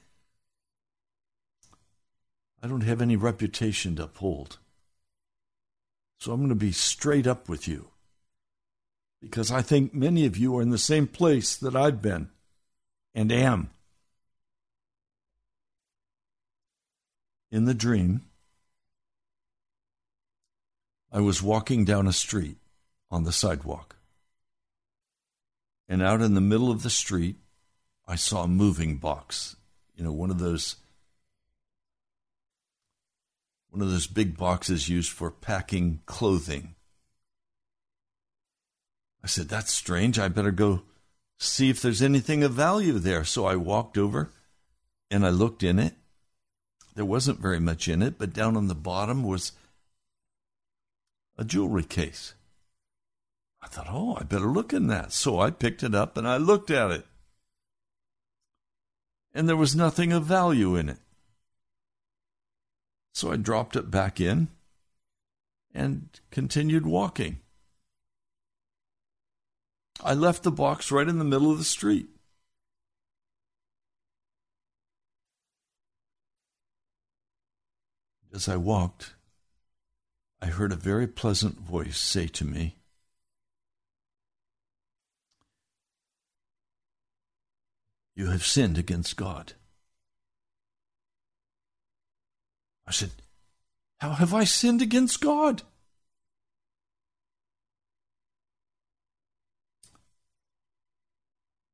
I 2.60 2.66
don't 2.66 2.80
have 2.80 3.00
any 3.00 3.14
reputation 3.14 3.94
to 3.96 4.02
uphold. 4.02 4.58
So 6.18 6.32
I'm 6.32 6.40
going 6.40 6.48
to 6.48 6.56
be 6.56 6.72
straight 6.72 7.28
up 7.28 7.48
with 7.48 7.68
you. 7.68 7.91
Because 9.22 9.52
I 9.52 9.62
think 9.62 9.94
many 9.94 10.26
of 10.26 10.36
you 10.36 10.58
are 10.58 10.62
in 10.62 10.70
the 10.70 10.78
same 10.78 11.06
place 11.06 11.56
that 11.56 11.76
I've 11.76 12.02
been 12.02 12.28
and 13.14 13.30
am. 13.30 13.70
In 17.52 17.64
the 17.64 17.74
dream, 17.74 18.22
I 21.12 21.20
was 21.20 21.42
walking 21.42 21.84
down 21.84 22.06
a 22.06 22.12
street 22.12 22.56
on 23.10 23.24
the 23.24 23.32
sidewalk. 23.32 23.96
And 25.88 26.02
out 26.02 26.22
in 26.22 26.34
the 26.34 26.40
middle 26.40 26.70
of 26.70 26.82
the 26.82 26.90
street, 26.90 27.36
I 28.08 28.16
saw 28.16 28.44
a 28.44 28.48
moving 28.48 28.96
box. 28.96 29.56
You 29.94 30.04
know, 30.04 30.12
one 30.12 30.30
of 30.30 30.38
those 30.38 30.76
one 33.68 33.82
of 33.82 33.90
those 33.90 34.06
big 34.06 34.36
boxes 34.36 34.88
used 34.88 35.10
for 35.10 35.30
packing 35.30 36.00
clothing. 36.04 36.74
I 39.22 39.26
said, 39.26 39.48
That's 39.48 39.72
strange. 39.72 40.18
I 40.18 40.28
better 40.28 40.50
go 40.50 40.82
see 41.38 41.70
if 41.70 41.82
there's 41.82 42.02
anything 42.02 42.42
of 42.42 42.52
value 42.52 42.98
there. 42.98 43.24
So 43.24 43.46
I 43.46 43.56
walked 43.56 43.98
over 43.98 44.30
and 45.10 45.26
I 45.26 45.30
looked 45.30 45.62
in 45.62 45.78
it. 45.78 45.94
There 46.94 47.04
wasn't 47.04 47.40
very 47.40 47.60
much 47.60 47.88
in 47.88 48.02
it, 48.02 48.18
but 48.18 48.32
down 48.34 48.56
on 48.56 48.68
the 48.68 48.74
bottom 48.74 49.22
was 49.22 49.52
a 51.38 51.44
jewelry 51.44 51.84
case. 51.84 52.34
I 53.62 53.68
thought, 53.68 53.88
oh, 53.88 54.16
I 54.20 54.24
better 54.24 54.46
look 54.46 54.72
in 54.72 54.88
that. 54.88 55.12
So 55.12 55.40
I 55.40 55.50
picked 55.50 55.82
it 55.82 55.94
up 55.94 56.16
and 56.16 56.26
I 56.26 56.36
looked 56.36 56.70
at 56.70 56.90
it. 56.90 57.06
And 59.32 59.48
there 59.48 59.56
was 59.56 59.74
nothing 59.74 60.12
of 60.12 60.24
value 60.24 60.76
in 60.76 60.88
it. 60.88 60.98
So 63.14 63.32
I 63.32 63.36
dropped 63.36 63.76
it 63.76 63.90
back 63.90 64.20
in 64.20 64.48
and 65.74 66.08
continued 66.30 66.86
walking. 66.86 67.41
I 70.00 70.14
left 70.14 70.42
the 70.42 70.50
box 70.50 70.90
right 70.90 71.08
in 71.08 71.18
the 71.18 71.24
middle 71.24 71.50
of 71.50 71.58
the 71.58 71.64
street. 71.64 72.08
As 78.34 78.48
I 78.48 78.56
walked, 78.56 79.14
I 80.40 80.46
heard 80.46 80.72
a 80.72 80.76
very 80.76 81.06
pleasant 81.06 81.60
voice 81.60 81.98
say 81.98 82.26
to 82.28 82.44
me, 82.44 82.76
You 88.14 88.28
have 88.28 88.44
sinned 88.44 88.78
against 88.78 89.16
God. 89.16 89.54
I 92.86 92.90
said, 92.90 93.10
How 94.00 94.12
have 94.12 94.34
I 94.34 94.44
sinned 94.44 94.82
against 94.82 95.20
God? 95.20 95.62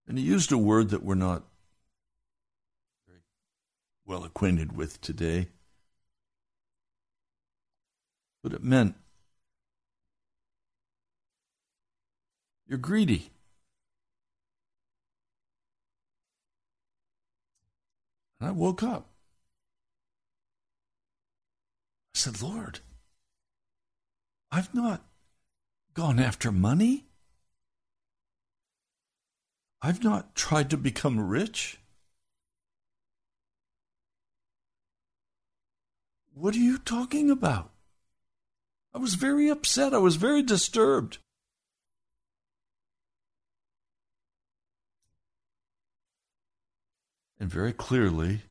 And 0.09 0.17
he 0.17 0.25
used 0.25 0.51
a 0.51 0.57
word 0.57 0.89
that 0.89 1.05
we're 1.05 1.15
not 1.15 1.43
very 3.07 3.21
well 4.07 4.25
acquainted 4.25 4.75
with 4.75 4.99
today. 5.03 5.49
But 8.43 8.55
it 8.55 8.65
meant 8.65 8.95
you're 12.67 12.79
greedy. 12.79 13.31
And 18.41 18.49
I 18.49 18.53
woke 18.53 18.83
up. 18.83 19.11
I 22.15 22.19
said, 22.19 22.41
Lord, 22.41 22.81
I've 24.51 24.75
not 24.75 25.05
gone 25.93 26.19
after 26.19 26.51
money. 26.51 27.08
I've 29.81 30.03
not 30.03 30.35
tried 30.35 30.71
to 30.71 30.77
become 30.77 31.21
rich. 31.21 31.79
What 36.35 36.55
are 36.55 36.59
you 36.59 36.79
talking 36.79 37.31
about? 37.31 37.71
I 38.95 38.99
was 38.99 39.15
very 39.15 39.49
upset. 39.49 39.95
I 39.95 39.99
was 39.99 40.17
very 40.17 40.43
disturbed. 40.43 41.19
And 47.39 47.49
very 47.49 47.73
clearly, 47.73 48.43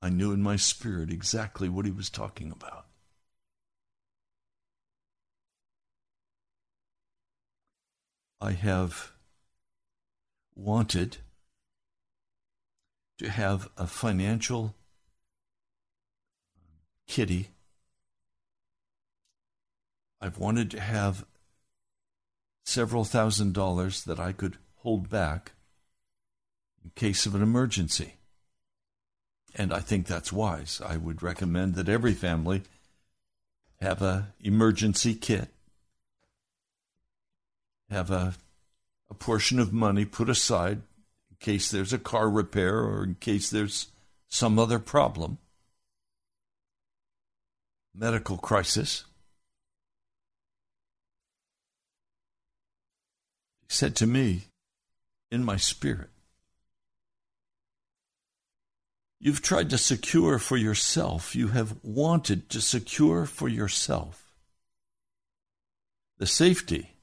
I 0.00 0.08
knew 0.08 0.32
in 0.32 0.42
my 0.42 0.56
spirit 0.56 1.10
exactly 1.10 1.68
what 1.68 1.84
he 1.84 1.90
was 1.90 2.08
talking 2.08 2.50
about. 2.50 2.86
I 8.40 8.52
have 8.52 9.12
wanted 10.56 11.18
to 13.18 13.28
have 13.30 13.68
a 13.76 13.86
financial 13.86 14.74
kitty. 17.06 17.50
I've 20.20 20.38
wanted 20.38 20.70
to 20.72 20.80
have 20.80 21.24
several 22.64 23.04
thousand 23.04 23.52
dollars 23.52 24.02
that 24.04 24.18
I 24.18 24.32
could 24.32 24.56
hold 24.76 25.08
back 25.08 25.52
in 26.82 26.90
case 26.94 27.26
of 27.26 27.34
an 27.34 27.42
emergency. 27.42 28.14
And 29.54 29.72
I 29.72 29.80
think 29.80 30.06
that's 30.06 30.32
wise. 30.32 30.82
I 30.84 30.96
would 30.96 31.22
recommend 31.22 31.74
that 31.74 31.88
every 31.88 32.12
family 32.12 32.62
have 33.80 34.02
a 34.02 34.32
emergency 34.40 35.14
kit. 35.14 35.48
Have 37.90 38.10
a 38.10 38.34
a 39.10 39.14
portion 39.14 39.58
of 39.58 39.72
money 39.72 40.04
put 40.04 40.28
aside 40.28 40.82
in 41.30 41.36
case 41.40 41.70
there's 41.70 41.92
a 41.92 41.98
car 41.98 42.28
repair 42.28 42.80
or 42.80 43.04
in 43.04 43.14
case 43.16 43.50
there's 43.50 43.88
some 44.28 44.58
other 44.58 44.78
problem, 44.78 45.38
medical 47.94 48.36
crisis. 48.36 49.04
He 53.60 53.66
said 53.68 53.94
to 53.96 54.06
me 54.06 54.46
in 55.30 55.44
my 55.44 55.56
spirit, 55.56 56.10
You've 59.18 59.42
tried 59.42 59.70
to 59.70 59.78
secure 59.78 60.38
for 60.38 60.56
yourself, 60.56 61.34
you 61.34 61.48
have 61.48 61.76
wanted 61.82 62.50
to 62.50 62.60
secure 62.60 63.24
for 63.24 63.48
yourself 63.48 64.26
the 66.18 66.26
safety 66.26 66.95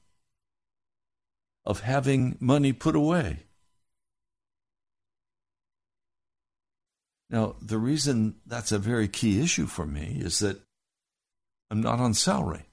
of 1.64 1.80
having 1.80 2.36
money 2.40 2.72
put 2.72 2.94
away. 2.94 3.44
Now, 7.30 7.56
the 7.60 7.78
reason 7.78 8.36
that's 8.46 8.70
a 8.70 8.78
very 8.78 9.08
key 9.08 9.40
issue 9.40 9.66
for 9.66 9.86
me 9.86 10.18
is 10.20 10.38
that 10.38 10.60
I'm 11.70 11.80
not 11.80 11.98
on 11.98 12.14
salary. 12.14 12.66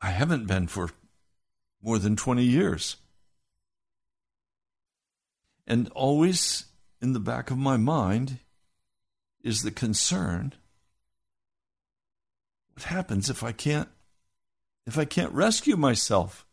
I 0.00 0.10
haven't 0.10 0.46
been 0.46 0.68
for 0.68 0.90
more 1.82 1.98
than 1.98 2.16
20 2.16 2.42
years. 2.42 2.96
And 5.66 5.88
always 5.90 6.66
in 7.00 7.12
the 7.12 7.20
back 7.20 7.50
of 7.50 7.58
my 7.58 7.76
mind 7.76 8.38
is 9.42 9.62
the 9.62 9.70
concern 9.70 10.54
what 12.74 12.84
happens 12.84 13.28
if 13.28 13.42
I 13.42 13.52
can't 13.52 13.88
if 14.86 14.98
I 14.98 15.04
can't 15.04 15.32
rescue 15.32 15.76
myself? 15.76 16.46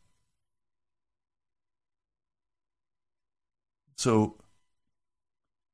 So 3.98 4.38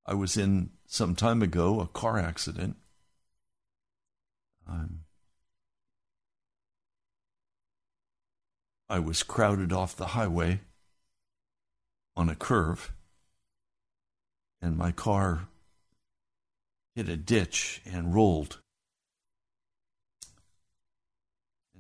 I 0.06 0.14
was 0.14 0.38
in 0.38 0.72
some 0.88 1.16
time 1.16 1.42
ago 1.42 1.80
a 1.80 1.88
car 1.88 2.18
accident. 2.18 2.78
Um, 4.68 5.02
I 8.90 9.00
was 9.00 9.24
crowded 9.24 9.74
off 9.74 9.96
the 9.96 10.08
highway 10.08 10.62
on 12.16 12.30
a 12.30 12.36
curve, 12.36 12.94
and 14.62 14.78
my 14.78 14.92
car 14.92 15.48
hit 16.96 17.10
a 17.10 17.18
ditch 17.18 17.82
and 17.86 18.14
rolled. 18.14 18.60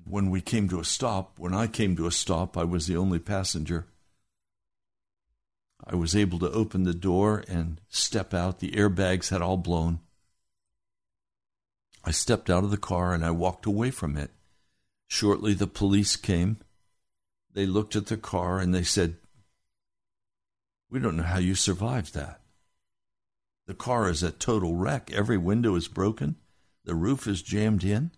When 0.06 0.30
we 0.30 0.40
came 0.40 0.70
to 0.70 0.80
a 0.80 0.86
stop, 0.86 1.40
when 1.40 1.54
I 1.54 1.68
came 1.68 1.96
to 1.96 2.08
a 2.08 2.12
stop, 2.12 2.58
I 2.58 2.64
was 2.64 2.88
the 2.88 2.96
only 2.96 3.20
passenger. 3.20 3.88
I 5.84 5.96
was 5.96 6.16
able 6.16 6.40
to 6.40 6.52
open 6.52 6.84
the 6.84 6.94
door 6.94 7.44
and 7.48 7.82
step 7.90 8.34
out. 8.34 8.60
The 8.60 8.72
airbags 8.72 9.30
had 9.30 9.42
all 9.42 9.58
blown. 9.58 10.00
I 12.04 12.12
stepped 12.12 12.50
out 12.50 12.64
of 12.64 12.72
the 12.72 12.78
car 12.78 13.14
and 13.14 13.26
I 13.26 13.32
walked 13.32 13.66
away 13.66 13.92
from 13.92 14.16
it. 14.16 14.32
Shortly, 15.08 15.54
the 15.54 15.68
police 15.68 16.16
came. 16.16 16.58
They 17.54 17.66
looked 17.66 17.96
at 17.96 18.08
the 18.08 18.18
car 18.18 18.60
and 18.60 18.74
they 18.74 18.84
said, 18.84 19.18
We 20.90 21.00
don't 21.00 21.18
know 21.18 21.24
how 21.24 21.40
you 21.40 21.56
survived 21.56 22.14
that. 22.14 22.42
The 23.66 23.74
car 23.74 24.10
is 24.10 24.22
a 24.22 24.32
total 24.32 24.76
wreck. 24.76 25.12
Every 25.12 25.38
window 25.38 25.76
is 25.76 25.88
broken, 25.88 26.36
the 26.84 26.94
roof 26.96 27.28
is 27.28 27.42
jammed 27.42 27.84
in. 27.84 28.12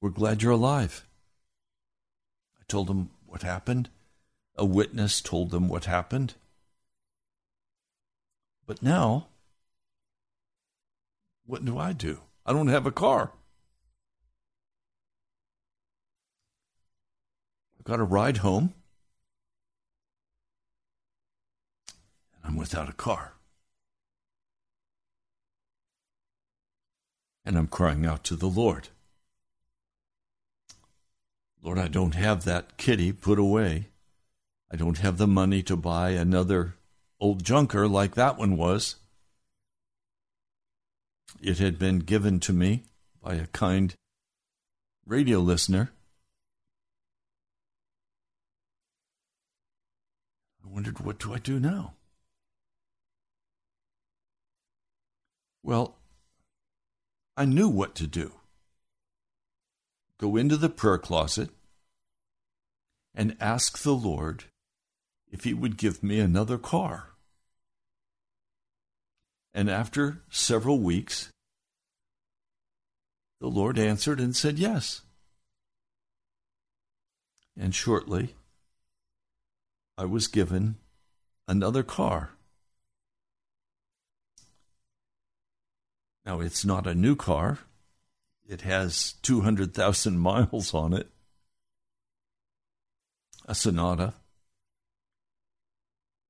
We're 0.00 0.10
glad 0.10 0.42
you're 0.42 0.52
alive. 0.52 1.04
I 2.60 2.62
told 2.68 2.86
them 2.86 3.10
what 3.26 3.42
happened. 3.42 3.88
A 4.54 4.64
witness 4.64 5.20
told 5.20 5.50
them 5.50 5.68
what 5.68 5.86
happened. 5.86 6.34
But 8.66 8.82
now, 8.82 9.28
what 11.46 11.64
do 11.64 11.78
I 11.78 11.92
do? 11.92 12.20
I 12.46 12.52
don't 12.52 12.68
have 12.68 12.86
a 12.86 12.92
car. 12.92 13.32
I've 17.78 17.84
got 17.84 18.00
a 18.00 18.04
ride 18.04 18.38
home, 18.38 18.74
and 22.34 22.44
I'm 22.44 22.56
without 22.56 22.88
a 22.88 22.92
car. 22.92 23.32
And 27.44 27.56
I'm 27.56 27.66
crying 27.68 28.04
out 28.04 28.22
to 28.24 28.36
the 28.36 28.46
Lord. 28.46 28.88
Lord, 31.62 31.78
I 31.78 31.88
don't 31.88 32.14
have 32.14 32.44
that 32.44 32.76
kitty 32.76 33.12
put 33.12 33.38
away. 33.38 33.88
I 34.70 34.76
don't 34.76 34.98
have 34.98 35.18
the 35.18 35.26
money 35.26 35.62
to 35.64 35.76
buy 35.76 36.10
another 36.10 36.74
old 37.20 37.42
junker 37.42 37.88
like 37.88 38.14
that 38.14 38.38
one 38.38 38.56
was. 38.56 38.96
It 41.40 41.58
had 41.58 41.78
been 41.78 42.00
given 42.00 42.40
to 42.40 42.52
me 42.52 42.84
by 43.22 43.34
a 43.34 43.46
kind 43.46 43.94
radio 45.06 45.40
listener. 45.40 45.90
I 50.64 50.68
wondered, 50.68 51.00
what 51.00 51.18
do 51.18 51.32
I 51.32 51.38
do 51.38 51.58
now? 51.58 51.94
Well, 55.62 55.96
I 57.36 57.44
knew 57.44 57.68
what 57.68 57.94
to 57.96 58.06
do. 58.06 58.32
Go 60.18 60.36
into 60.36 60.56
the 60.56 60.68
prayer 60.68 60.98
closet 60.98 61.50
and 63.14 63.36
ask 63.40 63.78
the 63.78 63.94
Lord 63.94 64.44
if 65.30 65.44
He 65.44 65.54
would 65.54 65.76
give 65.76 66.02
me 66.02 66.18
another 66.18 66.58
car. 66.58 67.10
And 69.54 69.70
after 69.70 70.22
several 70.30 70.78
weeks, 70.78 71.30
the 73.40 73.48
Lord 73.48 73.78
answered 73.78 74.20
and 74.20 74.34
said 74.34 74.58
yes. 74.58 75.02
And 77.56 77.74
shortly, 77.74 78.34
I 79.96 80.04
was 80.04 80.28
given 80.28 80.76
another 81.46 81.82
car. 81.82 82.30
Now, 86.24 86.40
it's 86.40 86.64
not 86.64 86.86
a 86.86 86.94
new 86.94 87.16
car, 87.16 87.58
it 88.48 88.62
has 88.62 89.12
200,000 89.22 90.18
miles 90.18 90.74
on 90.74 90.92
it, 90.92 91.08
a 93.46 93.54
Sonata, 93.54 94.14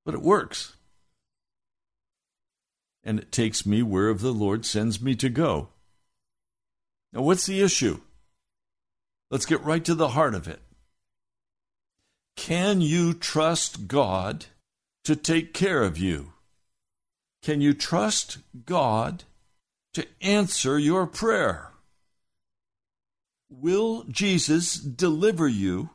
but 0.05 0.13
it 0.13 0.21
works 0.21 0.75
and 3.03 3.19
it 3.19 3.31
takes 3.31 3.65
me 3.65 3.81
wherever 3.81 4.19
the 4.19 4.33
Lord 4.33 4.65
sends 4.65 5.01
me 5.01 5.15
to 5.15 5.29
go. 5.29 5.69
Now, 7.13 7.21
what's 7.21 7.45
the 7.45 7.61
issue? 7.61 8.01
Let's 9.31 9.45
get 9.45 9.63
right 9.63 9.83
to 9.85 9.95
the 9.95 10.09
heart 10.09 10.35
of 10.35 10.47
it. 10.47 10.59
Can 12.35 12.81
you 12.81 13.13
trust 13.13 13.87
God 13.87 14.45
to 15.03 15.15
take 15.15 15.53
care 15.53 15.83
of 15.83 15.97
you? 15.97 16.33
Can 17.41 17.61
you 17.61 17.73
trust 17.73 18.39
God 18.65 19.23
to 19.93 20.05
answer 20.21 20.77
your 20.77 21.07
prayer? 21.07 21.68
Will 23.49 24.03
Jesus 24.03 24.75
deliver 24.75 25.47
you 25.47 25.89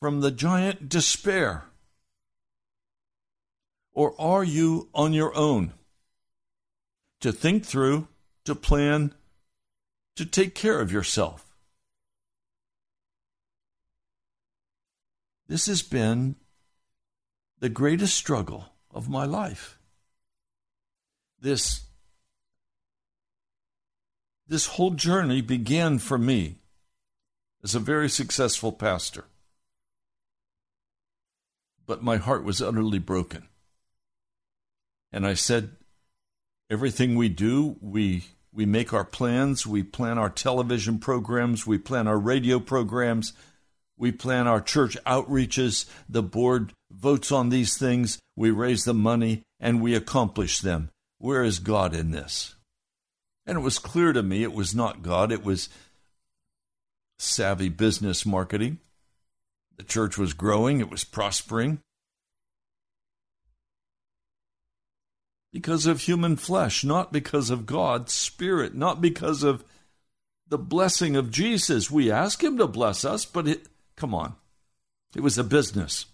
from 0.00 0.20
the 0.20 0.30
giant 0.30 0.88
despair? 0.88 1.64
Or 3.92 4.14
are 4.20 4.44
you 4.44 4.88
on 4.94 5.12
your 5.12 5.34
own 5.34 5.72
to 7.20 7.32
think 7.32 7.64
through, 7.64 8.06
to 8.44 8.54
plan, 8.54 9.14
to 10.16 10.24
take 10.24 10.54
care 10.54 10.80
of 10.80 10.92
yourself? 10.92 11.56
This 15.48 15.66
has 15.66 15.82
been 15.82 16.36
the 17.58 17.70
greatest 17.70 18.14
struggle 18.14 18.66
of 18.90 19.08
my 19.08 19.24
life. 19.24 19.78
This, 21.40 21.87
this 24.48 24.66
whole 24.66 24.90
journey 24.90 25.42
began 25.42 25.98
for 25.98 26.18
me 26.18 26.56
as 27.62 27.74
a 27.74 27.80
very 27.80 28.08
successful 28.08 28.72
pastor. 28.72 29.24
But 31.86 32.02
my 32.02 32.16
heart 32.16 32.44
was 32.44 32.62
utterly 32.62 32.98
broken. 32.98 33.48
And 35.12 35.26
I 35.26 35.34
said, 35.34 35.70
everything 36.70 37.16
we 37.16 37.28
do, 37.28 37.76
we 37.80 38.24
we 38.52 38.66
make 38.66 38.92
our 38.92 39.04
plans, 39.04 39.66
we 39.66 39.82
plan 39.82 40.18
our 40.18 40.30
television 40.30 40.98
programs, 40.98 41.66
we 41.66 41.78
plan 41.78 42.08
our 42.08 42.18
radio 42.18 42.58
programs, 42.58 43.32
we 43.96 44.10
plan 44.10 44.46
our 44.46 44.60
church 44.60 44.96
outreaches, 45.06 45.86
the 46.08 46.22
board 46.22 46.72
votes 46.90 47.30
on 47.30 47.50
these 47.50 47.76
things, 47.76 48.18
we 48.34 48.50
raise 48.50 48.84
the 48.84 48.94
money, 48.94 49.42
and 49.60 49.80
we 49.80 49.94
accomplish 49.94 50.60
them. 50.60 50.90
Where 51.18 51.44
is 51.44 51.58
God 51.58 51.94
in 51.94 52.10
this? 52.10 52.54
And 53.48 53.58
it 53.58 53.62
was 53.62 53.80
clear 53.80 54.12
to 54.12 54.22
me 54.22 54.44
it 54.44 54.52
was 54.52 54.72
not 54.72 55.02
God, 55.02 55.32
it 55.32 55.42
was 55.42 55.68
savvy 57.18 57.68
business 57.68 58.24
marketing. 58.24 58.78
The 59.76 59.82
church 59.82 60.16
was 60.16 60.34
growing, 60.34 60.78
it 60.80 60.90
was 60.90 61.02
prospering. 61.02 61.80
because 65.52 65.86
of 65.86 66.02
human 66.02 66.36
flesh, 66.36 66.84
not 66.84 67.12
because 67.12 67.50
of 67.50 67.66
God's 67.66 68.12
Spirit, 68.12 68.74
not 68.74 69.00
because 69.00 69.42
of 69.42 69.64
the 70.46 70.58
blessing 70.58 71.16
of 71.16 71.30
Jesus. 71.30 71.90
We 71.90 72.10
ask 72.10 72.42
Him 72.42 72.58
to 72.58 72.66
bless 72.66 73.04
us, 73.04 73.24
but 73.24 73.48
it, 73.48 73.66
come 73.96 74.14
on, 74.14 74.34
it 75.14 75.20
was 75.20 75.38
a 75.38 75.44
business. 75.44 76.06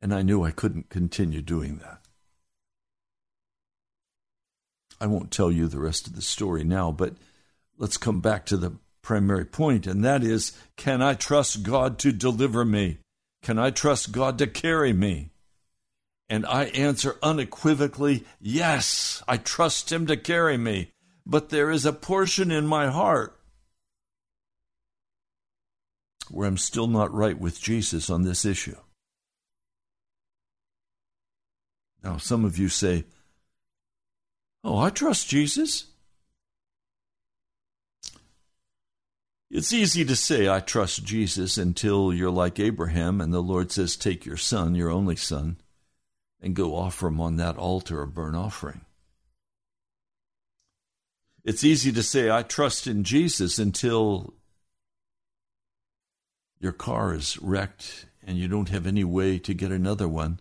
And 0.00 0.14
I 0.14 0.22
knew 0.22 0.44
I 0.44 0.52
couldn't 0.52 0.90
continue 0.90 1.42
doing 1.42 1.78
that. 1.78 2.00
I 5.00 5.06
won't 5.06 5.30
tell 5.30 5.50
you 5.50 5.68
the 5.68 5.78
rest 5.78 6.06
of 6.06 6.16
the 6.16 6.22
story 6.22 6.64
now, 6.64 6.90
but 6.90 7.14
let's 7.76 7.96
come 7.96 8.20
back 8.20 8.46
to 8.46 8.56
the 8.56 8.72
primary 9.02 9.44
point, 9.44 9.86
and 9.86 10.04
that 10.04 10.22
is 10.22 10.52
can 10.76 11.00
I 11.00 11.14
trust 11.14 11.62
God 11.62 11.98
to 12.00 12.12
deliver 12.12 12.64
me? 12.64 12.98
Can 13.42 13.58
I 13.58 13.70
trust 13.70 14.12
God 14.12 14.38
to 14.38 14.46
carry 14.46 14.92
me? 14.92 15.30
And 16.28 16.44
I 16.44 16.64
answer 16.64 17.16
unequivocally, 17.22 18.24
Yes, 18.40 19.22
I 19.26 19.38
trust 19.38 19.90
Him 19.90 20.06
to 20.08 20.16
carry 20.16 20.58
me. 20.58 20.92
But 21.24 21.50
there 21.50 21.70
is 21.70 21.84
a 21.84 21.92
portion 21.92 22.50
in 22.50 22.66
my 22.66 22.88
heart 22.88 23.38
where 26.30 26.46
I'm 26.46 26.58
still 26.58 26.86
not 26.86 27.12
right 27.12 27.38
with 27.38 27.60
Jesus 27.60 28.10
on 28.10 28.22
this 28.22 28.44
issue. 28.44 28.76
Now, 32.02 32.16
some 32.16 32.44
of 32.44 32.58
you 32.58 32.68
say, 32.68 33.04
Oh, 34.64 34.78
I 34.78 34.90
trust 34.90 35.28
Jesus. 35.28 35.86
It's 39.50 39.72
easy 39.72 40.04
to 40.04 40.16
say, 40.16 40.48
I 40.48 40.60
trust 40.60 41.04
Jesus, 41.04 41.56
until 41.56 42.12
you're 42.12 42.30
like 42.30 42.58
Abraham 42.58 43.20
and 43.20 43.32
the 43.32 43.40
Lord 43.40 43.72
says, 43.72 43.96
Take 43.96 44.26
your 44.26 44.36
son, 44.36 44.74
your 44.74 44.90
only 44.90 45.16
son 45.16 45.58
and 46.40 46.54
go 46.54 46.76
offer 46.76 47.08
him 47.08 47.20
on 47.20 47.36
that 47.36 47.56
altar 47.56 48.02
a 48.02 48.06
burnt 48.06 48.36
offering. 48.36 48.82
It's 51.44 51.64
easy 51.64 51.92
to 51.92 52.02
say, 52.02 52.30
I 52.30 52.42
trust 52.42 52.86
in 52.86 53.04
Jesus 53.04 53.58
until 53.58 54.34
your 56.60 56.72
car 56.72 57.14
is 57.14 57.38
wrecked 57.40 58.06
and 58.26 58.36
you 58.36 58.48
don't 58.48 58.68
have 58.68 58.86
any 58.86 59.04
way 59.04 59.38
to 59.38 59.54
get 59.54 59.72
another 59.72 60.08
one. 60.08 60.40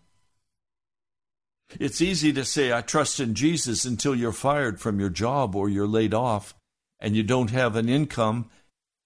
It's 1.79 2.01
easy 2.01 2.31
to 2.33 2.45
say, 2.45 2.71
I 2.71 2.81
trust 2.81 3.19
in 3.19 3.33
Jesus 3.33 3.83
until 3.83 4.15
you're 4.15 4.31
fired 4.31 4.79
from 4.79 4.99
your 4.99 5.09
job 5.09 5.55
or 5.55 5.69
you're 5.69 5.87
laid 5.87 6.13
off 6.13 6.55
and 6.99 7.15
you 7.15 7.23
don't 7.23 7.51
have 7.51 7.75
an 7.75 7.89
income 7.89 8.49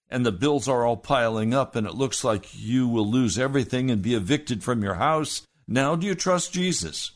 and 0.10 0.26
the 0.26 0.32
bills 0.32 0.68
are 0.68 0.86
all 0.86 0.98
piling 0.98 1.54
up 1.54 1.76
and 1.76 1.88
it 1.88 1.96
looks 1.96 2.24
like 2.24 2.50
you 2.54 2.88
will 2.88 3.10
lose 3.10 3.40
everything 3.40 3.90
and 3.90 4.02
be 4.02 4.14
evicted 4.14 4.64
from 4.64 4.84
your 4.84 4.96
house. 4.96 5.42
Now, 5.68 5.96
do 5.96 6.06
you 6.06 6.16
trust 6.16 6.54
Jesus? 6.54 7.12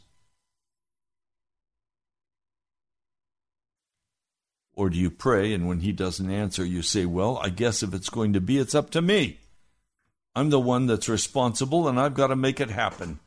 Or 4.74 4.90
do 4.90 4.98
you 4.98 5.12
pray 5.12 5.54
and 5.54 5.68
when 5.68 5.82
he 5.82 5.92
doesn't 5.92 6.30
answer, 6.30 6.66
you 6.66 6.82
say, 6.82 7.06
Well, 7.06 7.38
I 7.38 7.50
guess 7.50 7.84
if 7.84 7.94
it's 7.94 8.10
going 8.10 8.34
to 8.34 8.42
be, 8.42 8.58
it's 8.58 8.76
up 8.76 8.90
to 8.92 9.02
me. 9.02 9.40
I'm 10.36 10.50
the 10.50 10.60
one 10.60 10.88
that's 10.88 11.08
responsible 11.08 11.88
and 11.88 12.00
I've 12.00 12.14
got 12.14 12.28
to 12.28 12.36
make 12.36 12.60
it 12.60 12.70
happen. 12.72 13.20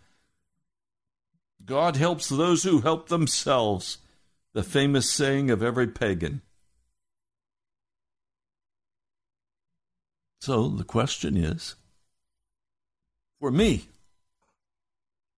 God 1.65 1.97
helps 1.97 2.29
those 2.29 2.63
who 2.63 2.81
help 2.81 3.09
themselves, 3.09 3.99
the 4.55 4.63
famous 4.63 5.11
saying 5.11 5.51
of 5.51 5.63
every 5.63 5.87
pagan. 5.87 6.43
So 10.41 10.69
the 10.69 10.85
question 10.85 11.37
is 11.37 11.75
for 13.41 13.51
me, 13.51 13.89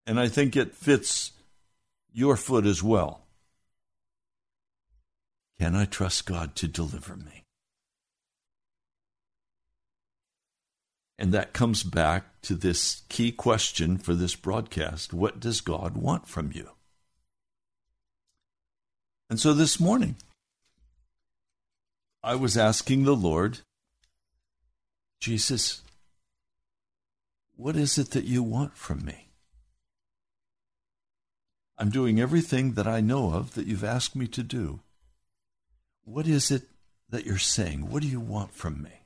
and 0.06 0.20
I 0.20 0.28
think 0.28 0.56
it 0.56 0.74
fits 0.74 1.32
your 2.12 2.36
foot 2.36 2.66
as 2.66 2.82
well. 2.82 3.26
Can 5.58 5.74
I 5.74 5.84
trust 5.84 6.26
God 6.26 6.54
to 6.56 6.68
deliver 6.68 7.16
me? 7.16 7.44
And 11.20 11.32
that 11.32 11.52
comes 11.52 11.82
back 11.82 12.40
to 12.40 12.54
this 12.54 13.02
key 13.10 13.30
question 13.30 13.98
for 13.98 14.14
this 14.14 14.34
broadcast 14.34 15.12
What 15.12 15.38
does 15.38 15.60
God 15.60 15.94
want 15.94 16.26
from 16.26 16.50
you? 16.54 16.70
And 19.28 19.38
so 19.38 19.52
this 19.52 19.78
morning, 19.78 20.16
I 22.24 22.36
was 22.36 22.56
asking 22.56 23.04
the 23.04 23.14
Lord, 23.14 23.58
Jesus, 25.20 25.82
what 27.54 27.76
is 27.76 27.98
it 27.98 28.12
that 28.12 28.24
you 28.24 28.42
want 28.42 28.78
from 28.78 29.04
me? 29.04 29.28
I'm 31.76 31.90
doing 31.90 32.18
everything 32.18 32.72
that 32.72 32.86
I 32.86 33.02
know 33.02 33.34
of 33.34 33.54
that 33.54 33.66
you've 33.66 33.84
asked 33.84 34.16
me 34.16 34.26
to 34.28 34.42
do. 34.42 34.80
What 36.02 36.26
is 36.26 36.50
it 36.50 36.62
that 37.10 37.26
you're 37.26 37.36
saying? 37.36 37.90
What 37.90 38.00
do 38.00 38.08
you 38.08 38.20
want 38.20 38.54
from 38.54 38.82
me? 38.82 38.99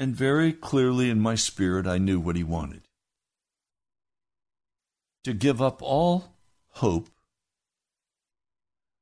And 0.00 0.14
very 0.14 0.52
clearly 0.52 1.10
in 1.10 1.18
my 1.20 1.34
spirit, 1.34 1.84
I 1.84 1.98
knew 1.98 2.20
what 2.20 2.36
he 2.36 2.44
wanted 2.44 2.82
to 5.24 5.34
give 5.34 5.60
up 5.60 5.82
all 5.82 6.36
hope 6.74 7.08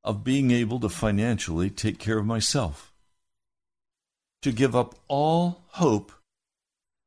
of 0.03 0.25
being 0.25 0.51
able 0.51 0.81
to 0.81 0.89
financially 0.89 1.69
take 1.69 1.99
care 1.99 2.19
of 2.19 2.25
myself, 2.25 2.95
to 4.41 4.51
give 4.51 4.75
up 4.75 4.95
all 5.07 5.65
hope 5.73 6.13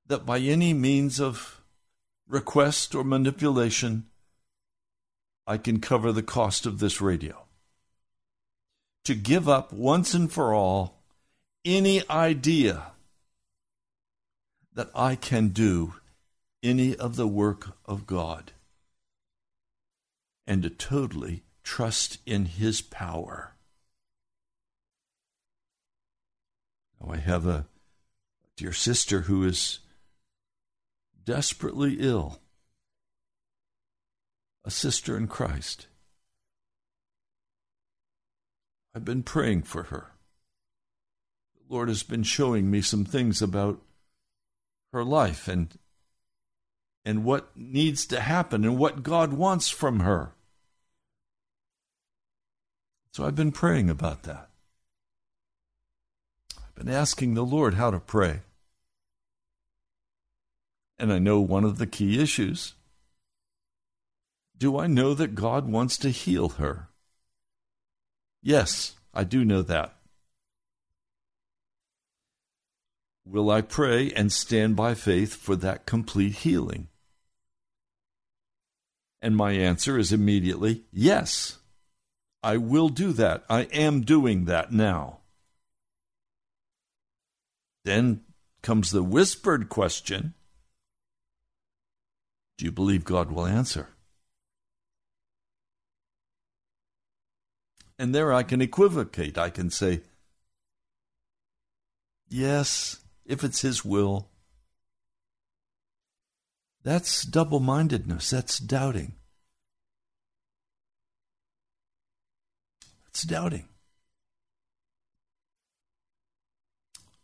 that 0.05 0.23
by 0.23 0.37
any 0.37 0.71
means 0.71 1.19
of 1.19 1.59
request 2.27 2.93
or 2.93 3.03
manipulation, 3.03 4.05
I 5.47 5.57
can 5.57 5.81
cover 5.81 6.11
the 6.11 6.23
cost 6.23 6.67
of 6.67 6.77
this 6.77 7.01
radio. 7.01 7.45
To 9.05 9.15
give 9.15 9.49
up 9.49 9.73
once 9.73 10.13
and 10.13 10.31
for 10.31 10.53
all 10.53 11.01
any 11.65 12.07
idea 12.07 12.91
that 14.73 14.89
I 14.95 15.15
can 15.15 15.49
do 15.49 15.95
any 16.61 16.95
of 16.95 17.15
the 17.15 17.27
work 17.27 17.77
of 17.85 18.05
God 18.05 18.51
and 20.45 20.63
to 20.63 20.69
totally 20.69 21.43
trust 21.63 22.17
in 22.25 22.45
His 22.45 22.81
power. 22.81 23.53
Now, 26.99 27.13
I 27.13 27.17
have 27.17 27.45
a 27.45 27.67
dear 28.55 28.73
sister 28.73 29.21
who 29.21 29.43
is 29.43 29.79
desperately 31.23 31.97
ill, 31.99 32.39
a 34.65 34.71
sister 34.71 35.15
in 35.15 35.27
Christ. 35.27 35.87
I've 38.95 39.05
been 39.05 39.23
praying 39.23 39.63
for 39.63 39.83
her. 39.83 40.11
The 41.55 41.73
Lord 41.73 41.89
has 41.89 42.01
been 42.01 42.23
showing 42.23 42.71
me 42.71 42.81
some 42.81 43.05
things 43.05 43.41
about 43.41 43.79
her 44.91 45.03
life 45.03 45.47
and 45.47 45.77
and 47.05 47.23
what 47.23 47.55
needs 47.55 48.05
to 48.05 48.19
happen 48.19 48.63
and 48.63 48.77
what 48.77 49.03
God 49.03 49.33
wants 49.33 49.69
from 49.69 50.01
her. 50.01 50.33
So 53.13 53.25
I've 53.25 53.35
been 53.35 53.51
praying 53.51 53.89
about 53.89 54.23
that. 54.23 54.49
I've 56.57 56.75
been 56.75 56.93
asking 56.93 57.33
the 57.33 57.45
Lord 57.45 57.75
how 57.75 57.89
to 57.89 57.99
pray. 57.99 58.41
And 60.97 61.11
I 61.11 61.19
know 61.19 61.39
one 61.39 61.63
of 61.63 61.77
the 61.77 61.87
key 61.87 62.21
issues. 62.21 62.75
Do 64.57 64.77
I 64.77 64.87
know 64.87 65.13
that 65.13 65.35
God 65.35 65.67
wants 65.69 65.97
to 65.99 66.09
heal 66.09 66.49
her? 66.49 66.89
Yes, 68.43 68.95
I 69.13 69.23
do 69.23 69.45
know 69.45 69.61
that. 69.61 69.95
Will 73.25 73.49
I 73.49 73.61
pray 73.61 74.11
and 74.11 74.31
stand 74.31 74.75
by 74.75 74.95
faith 74.95 75.35
for 75.35 75.55
that 75.57 75.85
complete 75.85 76.33
healing? 76.33 76.87
And 79.21 79.35
my 79.35 79.51
answer 79.51 79.97
is 79.97 80.11
immediately 80.11 80.83
yes. 80.91 81.59
I 82.41 82.57
will 82.57 82.89
do 82.89 83.11
that. 83.13 83.43
I 83.49 83.63
am 83.63 84.01
doing 84.01 84.45
that 84.45 84.71
now. 84.71 85.19
Then 87.83 88.21
comes 88.61 88.91
the 88.91 89.03
whispered 89.03 89.69
question 89.69 90.33
Do 92.57 92.65
you 92.65 92.71
believe 92.71 93.03
God 93.03 93.31
will 93.31 93.45
answer? 93.45 93.89
And 97.97 98.15
there 98.15 98.31
I 98.31 98.43
can 98.43 98.61
equivocate. 98.61 99.37
I 99.37 99.49
can 99.49 99.69
say, 99.69 100.01
Yes, 102.29 103.01
if 103.29 103.43
it's 103.43 103.61
His 103.61 103.85
will. 103.85 104.27
That's 106.83 107.23
double 107.23 107.61
mindedness. 107.61 108.29
That's 108.29 108.59
doubting. 108.59 109.13
That's 113.05 113.23
doubting. 113.23 113.69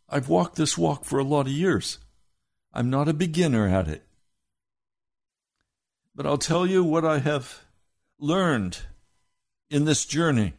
I've 0.08 0.28
walked 0.28 0.56
this 0.56 0.78
walk 0.78 1.04
for 1.04 1.18
a 1.18 1.24
lot 1.24 1.46
of 1.46 1.52
years. 1.52 1.98
I'm 2.72 2.88
not 2.88 3.08
a 3.08 3.12
beginner 3.12 3.68
at 3.68 3.88
it. 3.88 4.04
But 6.14 6.26
I'll 6.26 6.38
tell 6.38 6.66
you 6.66 6.82
what 6.82 7.04
I 7.04 7.18
have 7.18 7.62
learned 8.18 8.78
in 9.68 9.84
this 9.84 10.06
journey 10.06 10.54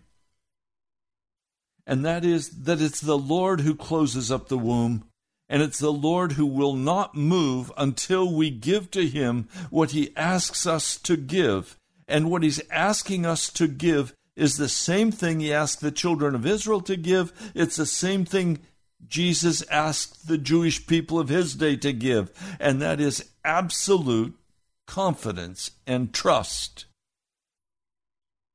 and 1.88 2.03
that 2.03 2.25
is 2.25 2.49
that 2.63 2.81
it's 2.81 2.99
the 2.99 3.17
Lord 3.17 3.62
who 3.62 3.73
closes 3.73 4.29
up 4.29 4.49
the 4.49 4.57
womb, 4.57 5.05
and 5.49 5.62
it's 5.62 5.79
the 5.79 5.93
Lord 5.93 6.33
who 6.33 6.45
will 6.45 6.75
not 6.75 7.15
move 7.15 7.71
until 7.77 8.33
we 8.33 8.49
give 8.49 8.91
to 8.91 9.07
Him 9.07 9.47
what 9.69 9.91
He 9.91 10.15
asks 10.15 10.65
us 10.65 10.97
to 10.99 11.15
give. 11.15 11.77
And 12.07 12.29
what 12.29 12.43
He's 12.43 12.62
asking 12.69 13.25
us 13.25 13.49
to 13.53 13.67
give 13.67 14.13
is 14.36 14.57
the 14.57 14.69
same 14.69 15.12
thing 15.12 15.39
He 15.39 15.53
asked 15.53 15.81
the 15.81 15.91
children 15.91 16.36
of 16.36 16.45
Israel 16.45 16.81
to 16.81 16.95
give. 16.95 17.51
It's 17.55 17.77
the 17.77 17.86
same 17.86 18.25
thing 18.25 18.60
Jesus 19.07 19.62
asked 19.69 20.27
the 20.27 20.38
Jewish 20.38 20.86
people 20.86 21.19
of 21.19 21.29
His 21.29 21.55
day 21.55 21.75
to 21.77 21.93
give, 21.93 22.31
and 22.60 22.81
that 22.81 22.99
is 22.99 23.29
absolute 23.45 24.38
confidence 24.86 25.71
and 25.86 26.13
trust 26.13 26.86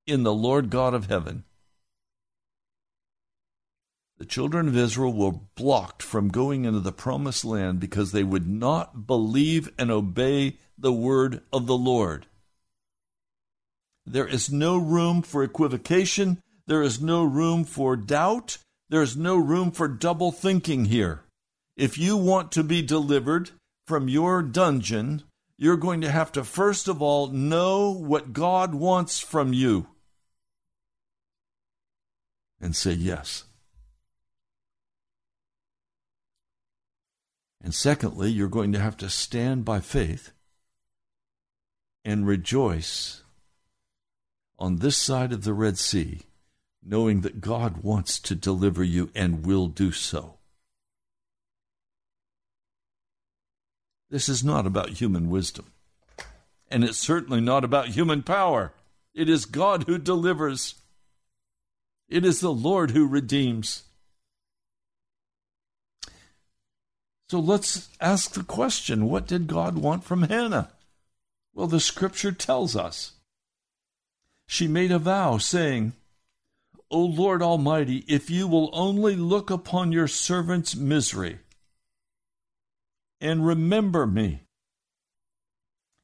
in 0.07 0.25
the 0.25 0.35
Lord 0.35 0.69
God 0.71 0.95
of 0.95 1.07
heaven 1.07 1.45
the 4.23 4.27
children 4.27 4.69
of 4.69 4.77
Israel 4.77 5.13
were 5.13 5.41
blocked 5.57 6.01
from 6.01 6.29
going 6.29 6.65
into 6.65 6.79
the 6.79 6.93
promised 6.93 7.45
land 7.45 7.81
because 7.81 8.13
they 8.13 8.23
would 8.23 8.47
not 8.47 9.05
believe 9.05 9.69
and 9.77 9.91
obey 9.91 10.59
the 10.79 10.93
word 10.93 11.43
of 11.53 11.67
the 11.67 11.77
Lord. 11.77 12.27
There 14.07 14.29
is 14.29 14.49
no 14.49 14.79
room 14.79 15.23
for 15.23 15.43
equivocation. 15.43 16.41
There 16.69 16.83
is 16.83 17.03
no 17.03 17.25
room 17.25 17.65
for 17.65 17.97
doubt. 17.97 18.59
There 18.91 19.03
is 19.03 19.17
no 19.17 19.37
room 19.37 19.73
for 19.73 19.89
double 19.89 20.31
thinking 20.31 20.85
here. 20.85 21.25
If 21.77 21.99
you 21.99 22.17
want 22.17 22.53
to 22.53 22.63
be 22.63 22.81
delivered 22.81 23.51
from 23.89 24.09
your 24.09 24.41
dungeon, 24.41 25.25
you're 25.59 25.77
going 25.77 26.01
to 26.03 26.13
have 26.13 26.31
to 26.31 26.45
first 26.45 26.87
of 26.87 27.03
all 27.03 27.27
know 27.27 27.91
what 27.91 28.33
God 28.33 28.73
wants 28.73 29.19
from 29.19 29.53
you 29.53 29.89
and 32.61 32.77
say 32.77 32.93
yes. 32.93 33.47
And 37.63 37.75
secondly, 37.75 38.31
you're 38.31 38.49
going 38.49 38.73
to 38.73 38.81
have 38.81 38.97
to 38.99 39.09
stand 39.09 39.65
by 39.65 39.81
faith 39.81 40.33
and 42.05 42.27
rejoice 42.27 43.23
on 44.59 44.77
this 44.77 44.97
side 44.97 45.33
of 45.33 45.45
the 45.45 45.55
Red 45.55 45.79
Sea, 45.79 46.23
knowing 46.83 47.21
that 47.21 47.41
God 47.41 47.85
wants 47.85 48.19
to 48.21 48.35
deliver 48.35 48.83
you 48.83 49.11
and 49.15 49.47
will 49.47 49.69
do 49.69 49.93
so. 49.93 50.39
This 54.11 54.29
is 54.29 54.43
not 54.45 54.67
about 54.67 54.91
human 54.91 55.31
wisdom, 55.31 55.73
and 56.71 56.85
it's 56.85 56.99
certainly 56.99 57.41
not 57.41 57.65
about 57.65 57.89
human 57.89 58.23
power. 58.23 58.73
It 59.15 59.29
is 59.29 59.47
God 59.47 59.85
who 59.85 59.99
delivers. 59.99 60.75
It 62.09 62.25
is 62.25 62.41
the 62.41 62.53
Lord 62.53 62.91
who 62.91 63.07
redeems. 63.07 63.85
So 67.33 67.41
let's 67.41 67.89
ask 67.99 68.33
the 68.33 68.45
question 68.45 69.09
what 69.09 69.27
did 69.27 69.47
God 69.47 69.79
want 69.79 70.05
from 70.05 70.25
Hannah? 70.25 70.71
Well, 71.55 71.67
the 71.67 71.81
scripture 71.81 72.31
tells 72.31 72.77
us. 72.77 73.13
She 74.47 74.69
made 74.69 74.93
a 74.93 74.99
vow, 74.99 75.39
saying, 75.39 75.95
O 76.91 77.01
Lord 77.01 77.41
Almighty, 77.41 78.05
if 78.07 78.29
you 78.29 78.47
will 78.47 78.69
only 78.75 79.17
look 79.17 79.49
upon 79.49 79.93
your 79.93 80.09
servant's 80.09 80.77
misery 80.77 81.39
and 83.19 83.47
remember 83.47 84.07
me, 84.07 84.43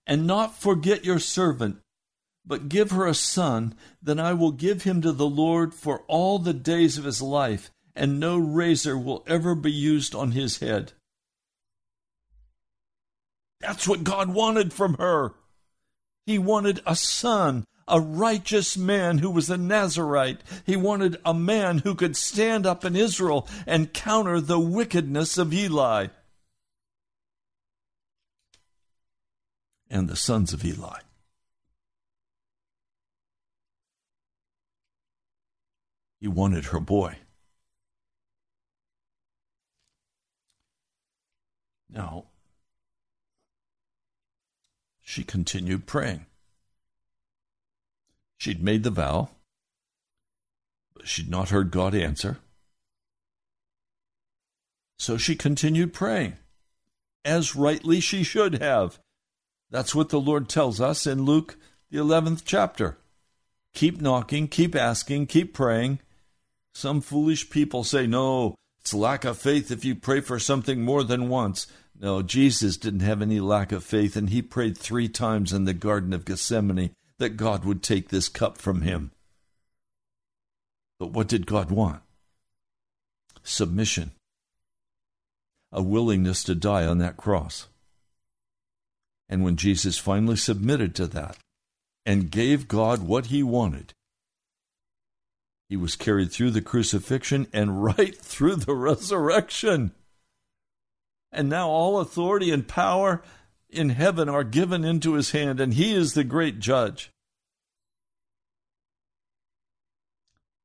and 0.07 0.26
not 0.26 0.59
forget 0.59 1.05
your 1.05 1.18
servant, 1.18 1.76
but 2.47 2.70
give 2.70 2.91
her 2.93 3.07
a 3.07 3.12
son, 3.12 3.74
then 4.01 4.18
I 4.18 4.33
will 4.33 4.53
give 4.53 4.85
him 4.85 5.03
to 5.03 5.12
the 5.12 5.29
Lord 5.29 5.74
for 5.74 6.05
all 6.09 6.39
the 6.39 6.55
days 6.55 6.97
of 6.97 7.05
his 7.05 7.20
life, 7.20 7.70
and 7.95 8.18
no 8.18 8.39
razor 8.39 8.97
will 8.97 9.24
ever 9.26 9.55
be 9.55 9.70
used 9.70 10.14
on 10.14 10.33
his 10.33 10.61
head. 10.61 10.95
That's 13.61 13.89
what 13.89 14.05
God 14.05 14.33
wanted 14.33 14.73
from 14.73 14.95
her. 14.95 15.35
He 16.27 16.39
wanted 16.39 16.81
a 16.87 16.95
son, 16.95 17.65
a 17.89 18.01
righteous 18.01 18.77
man 18.77 19.19
who 19.19 19.31
was 19.31 19.51
a 19.51 19.57
Nazarite. 19.57 20.43
He 20.67 20.77
wanted 20.77 21.17
a 21.25 21.35
man 21.35 21.79
who 21.79 21.95
could 21.95 22.17
stand 22.17 22.67
up 22.67 22.85
in 22.85 22.95
Israel 22.95 23.49
and 23.67 23.93
counter 23.93 24.41
the 24.41 24.61
wickedness 24.61 25.39
of 25.39 25.53
Eli 25.53 26.09
and 29.91 30.09
the 30.09 30.17
sons 30.17 30.53
of 30.53 30.65
Eli. 30.65 31.01
He 36.21 36.29
wanted 36.29 36.67
her 36.67 36.81
boy. 36.81 37.17
Now, 41.91 42.27
she 45.09 45.25
continued 45.25 45.87
praying. 45.87 46.27
She'd 48.37 48.63
made 48.63 48.83
the 48.83 48.91
vow, 48.91 49.31
but 50.95 51.09
she'd 51.09 51.31
not 51.31 51.49
heard 51.49 51.71
God 51.71 51.95
answer. 51.95 52.37
So 54.99 55.17
she 55.17 55.35
continued 55.35 55.95
praying, 55.95 56.35
as 57.25 57.57
rightly 57.57 58.01
she 58.01 58.23
should 58.23 58.61
have. 58.61 58.99
That's 59.71 59.95
what 59.95 60.11
the 60.11 60.21
Lord 60.21 60.47
tells 60.47 60.79
us 60.79 61.07
in 61.07 61.25
Luke, 61.25 61.57
the 61.91 61.97
11th 61.97 62.43
chapter. 62.45 62.99
Keep 63.73 64.03
knocking, 64.03 64.47
keep 64.47 64.77
asking, 64.77 65.29
keep 65.29 65.55
praying. 65.55 66.01
Some 66.75 67.01
foolish 67.01 67.49
people 67.49 67.83
say, 67.83 68.07
no, 68.07 68.57
it's 68.79 68.93
lack 68.93 69.25
of 69.25 69.39
faith 69.39 69.71
if 69.71 69.87
you 69.87 69.95
pray 69.95 70.21
for 70.21 70.39
something 70.39 70.83
more 70.83 71.03
than 71.03 71.31
once. 71.31 71.67
No, 72.01 72.22
Jesus 72.22 72.76
didn't 72.76 73.01
have 73.01 73.20
any 73.20 73.40
lack 73.40 73.72
of 73.72 73.82
faith, 73.82 74.14
and 74.14 74.30
he 74.30 74.40
prayed 74.40 74.78
three 74.78 75.09
times 75.09 75.53
in 75.53 75.64
the 75.64 75.74
Garden 75.74 76.12
of 76.12 76.24
Gethsemane 76.24 76.92
that 77.18 77.30
God 77.30 77.64
would 77.64 77.82
take 77.82 78.09
this 78.09 78.28
cup 78.28 78.59
from 78.59 78.82
him. 78.82 79.11
But 81.01 81.11
what 81.11 81.26
did 81.26 81.46
God 81.46 81.70
want? 81.70 82.03
Submission, 83.42 84.12
a 85.72 85.82
willingness 85.82 86.44
to 86.44 86.55
die 86.55 86.86
on 86.86 86.99
that 86.99 87.16
cross. 87.16 87.66
And 89.28 89.42
when 89.42 89.57
Jesus 89.57 89.99
finally 89.99 90.36
submitted 90.36 90.94
to 90.96 91.07
that 91.09 91.36
and 92.07 92.30
gave 92.30 92.68
God 92.68 93.03
what 93.03 93.26
he 93.26 93.42
wanted, 93.42 93.92
he 95.68 95.76
was 95.76 95.96
carried 95.96 96.32
through 96.32 96.53
the 96.53 96.62
crucifixion 96.62 97.46
and 97.53 97.82
right 97.84 98.16
through 98.16 98.57
the 98.57 98.74
resurrection. 98.74 99.92
And 101.31 101.49
now 101.49 101.68
all 101.68 102.01
authority 102.01 102.51
and 102.51 102.66
power 102.66 103.22
in 103.68 103.91
heaven 103.91 104.29
are 104.29 104.45
given 104.45 104.85
into 104.85 105.12
his 105.12 105.33
hand, 105.33 105.61
and 105.61 105.74
he 105.74 105.95
is 105.95 106.14
the 106.14 106.24
great 106.24 106.59
judge. 106.59 107.11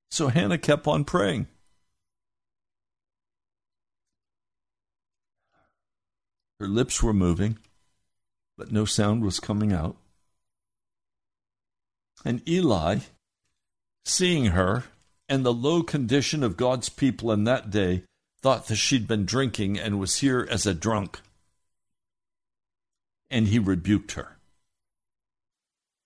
So 0.09 0.27
Hannah 0.27 0.57
kept 0.57 0.87
on 0.87 1.03
praying. 1.03 1.47
Her 6.59 6.67
lips 6.67 7.03
were 7.03 7.13
moving, 7.13 7.57
but 8.57 8.71
no 8.71 8.85
sound 8.85 9.23
was 9.23 9.39
coming 9.39 9.73
out. 9.73 9.97
And 12.23 12.47
Eli, 12.47 12.99
seeing 14.05 14.45
her 14.45 14.85
and 15.27 15.45
the 15.45 15.53
low 15.53 15.83
condition 15.83 16.43
of 16.43 16.55
God's 16.55 16.87
people 16.89 17.31
in 17.31 17.43
that 17.45 17.69
day, 17.69 18.03
thought 18.43 18.67
that 18.67 18.75
she'd 18.75 19.07
been 19.07 19.25
drinking 19.25 19.79
and 19.79 19.99
was 19.99 20.17
here 20.17 20.45
as 20.51 20.65
a 20.65 20.73
drunk. 20.73 21.21
And 23.31 23.47
he 23.47 23.57
rebuked 23.57 24.11
her. 24.11 24.37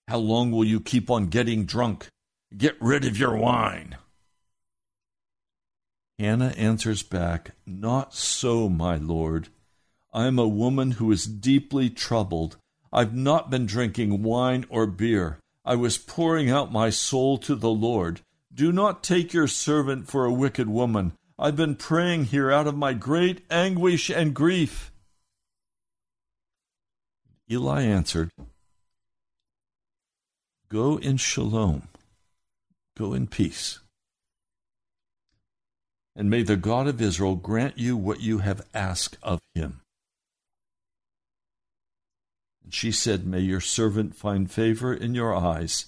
How 0.07 0.19
long 0.19 0.51
will 0.51 0.63
you 0.63 0.79
keep 0.79 1.09
on 1.09 1.27
getting 1.27 1.65
drunk? 1.65 2.07
Get 2.55 2.77
rid 2.79 3.03
of 3.03 3.17
your 3.17 3.35
wine. 3.35 3.97
Hannah 6.19 6.53
answers 6.55 7.03
back, 7.03 7.51
Not 7.65 8.13
so, 8.13 8.69
my 8.69 8.95
lord. 8.95 9.49
I 10.13 10.27
am 10.27 10.39
a 10.39 10.47
woman 10.47 10.91
who 10.91 11.11
is 11.11 11.25
deeply 11.25 11.89
troubled. 11.89 12.57
I've 12.93 13.15
not 13.15 13.49
been 13.49 13.65
drinking 13.65 14.23
wine 14.23 14.65
or 14.69 14.85
beer. 14.85 15.39
I 15.65 15.75
was 15.75 15.97
pouring 15.97 16.49
out 16.49 16.71
my 16.71 16.91
soul 16.91 17.37
to 17.39 17.55
the 17.55 17.69
Lord. 17.69 18.21
Do 18.53 18.71
not 18.71 19.03
take 19.03 19.33
your 19.33 19.47
servant 19.47 20.07
for 20.07 20.25
a 20.25 20.33
wicked 20.33 20.69
woman. 20.69 21.13
I've 21.39 21.55
been 21.55 21.75
praying 21.75 22.25
here 22.25 22.51
out 22.51 22.65
of 22.65 22.75
my 22.75 22.93
great 22.93 23.45
anguish 23.51 24.09
and 24.09 24.33
grief. 24.33 24.91
Eli 27.49 27.83
answered, 27.83 28.31
Go 30.69 30.97
in 30.97 31.17
shalom, 31.17 31.87
go 32.97 33.13
in 33.13 33.27
peace. 33.27 33.79
And 36.15 36.29
may 36.29 36.41
the 36.41 36.57
God 36.57 36.87
of 36.87 36.99
Israel 36.99 37.35
grant 37.35 37.77
you 37.77 37.95
what 37.95 38.19
you 38.21 38.39
have 38.39 38.65
asked 38.73 39.17
of 39.21 39.39
him. 39.53 39.81
And 42.63 42.73
she 42.73 42.91
said, 42.91 43.27
May 43.27 43.41
your 43.41 43.61
servant 43.61 44.15
find 44.15 44.49
favor 44.49 44.91
in 44.91 45.13
your 45.13 45.35
eyes. 45.35 45.85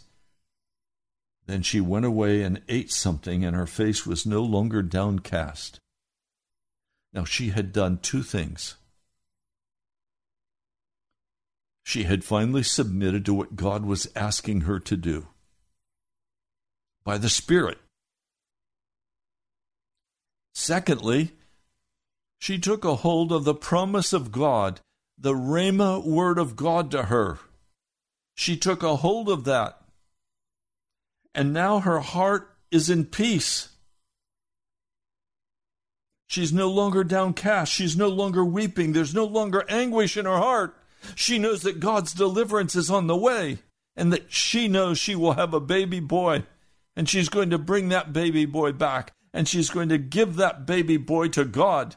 Then 1.49 1.63
she 1.63 1.81
went 1.81 2.05
away 2.05 2.43
and 2.43 2.61
ate 2.69 2.91
something, 2.91 3.43
and 3.43 3.55
her 3.55 3.65
face 3.65 4.05
was 4.05 4.23
no 4.23 4.43
longer 4.43 4.83
downcast. 4.83 5.79
Now 7.11 7.23
she 7.23 7.49
had 7.49 7.73
done 7.73 7.97
two 7.97 8.21
things. 8.21 8.75
She 11.83 12.03
had 12.03 12.23
finally 12.23 12.61
submitted 12.61 13.25
to 13.25 13.33
what 13.33 13.55
God 13.55 13.83
was 13.83 14.11
asking 14.15 14.61
her 14.61 14.79
to 14.81 14.95
do 14.95 15.25
by 17.03 17.17
the 17.17 17.29
Spirit. 17.29 17.79
Secondly, 20.53 21.31
she 22.37 22.59
took 22.59 22.85
a 22.85 22.97
hold 22.97 23.31
of 23.31 23.43
the 23.43 23.55
promise 23.55 24.13
of 24.13 24.31
God, 24.31 24.81
the 25.17 25.33
Rhema 25.33 26.05
word 26.05 26.37
of 26.37 26.55
God 26.55 26.91
to 26.91 27.05
her. 27.05 27.39
She 28.35 28.55
took 28.55 28.83
a 28.83 28.97
hold 28.97 29.29
of 29.29 29.45
that 29.45 29.78
and 31.39 31.53
now 31.53 31.79
her 31.79 32.01
heart 32.01 32.53
is 32.69 32.89
in 32.89 33.05
peace. 33.05 33.69
She's 36.27 36.51
no 36.51 36.69
longer 36.69 37.05
downcast. 37.05 37.71
She's 37.71 37.95
no 37.95 38.09
longer 38.09 38.43
weeping. 38.43 38.91
There's 38.91 39.15
no 39.15 39.23
longer 39.23 39.63
anguish 39.69 40.17
in 40.17 40.25
her 40.25 40.35
heart. 40.35 40.75
She 41.15 41.39
knows 41.39 41.61
that 41.61 41.79
God's 41.79 42.13
deliverance 42.13 42.75
is 42.75 42.91
on 42.91 43.07
the 43.07 43.15
way 43.15 43.59
and 43.95 44.11
that 44.11 44.33
she 44.33 44.67
knows 44.67 44.97
she 44.97 45.15
will 45.15 45.31
have 45.31 45.53
a 45.53 45.61
baby 45.61 46.01
boy 46.01 46.43
and 46.97 47.07
she's 47.07 47.29
going 47.29 47.51
to 47.51 47.57
bring 47.57 47.87
that 47.87 48.11
baby 48.11 48.45
boy 48.45 48.73
back 48.73 49.13
and 49.33 49.47
she's 49.47 49.69
going 49.69 49.87
to 49.87 49.97
give 49.97 50.35
that 50.35 50.65
baby 50.65 50.97
boy 50.97 51.29
to 51.29 51.45
God. 51.45 51.95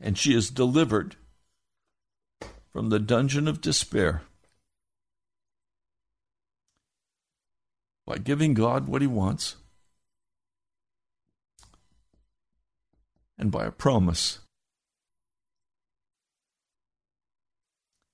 And 0.00 0.16
she 0.16 0.34
is 0.34 0.48
delivered 0.48 1.16
from 2.72 2.88
the 2.88 2.98
dungeon 2.98 3.46
of 3.46 3.60
despair. 3.60 4.22
By 8.06 8.18
giving 8.18 8.54
God 8.54 8.86
what 8.86 9.02
He 9.02 9.08
wants 9.08 9.56
and 13.38 13.50
by 13.50 13.64
a 13.64 13.70
promise. 13.70 14.38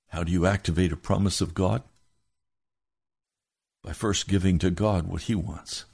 How 0.09 0.25
do 0.25 0.33
you 0.33 0.47
activate 0.47 0.91
a 0.91 0.97
promise 0.97 1.41
of 1.41 1.55
God? 1.55 1.83
By 3.83 3.93
first 3.93 4.27
giving 4.27 4.59
to 4.61 4.71
God 4.71 5.07
what 5.07 5.23
He 5.23 5.35
wants. 5.35 5.85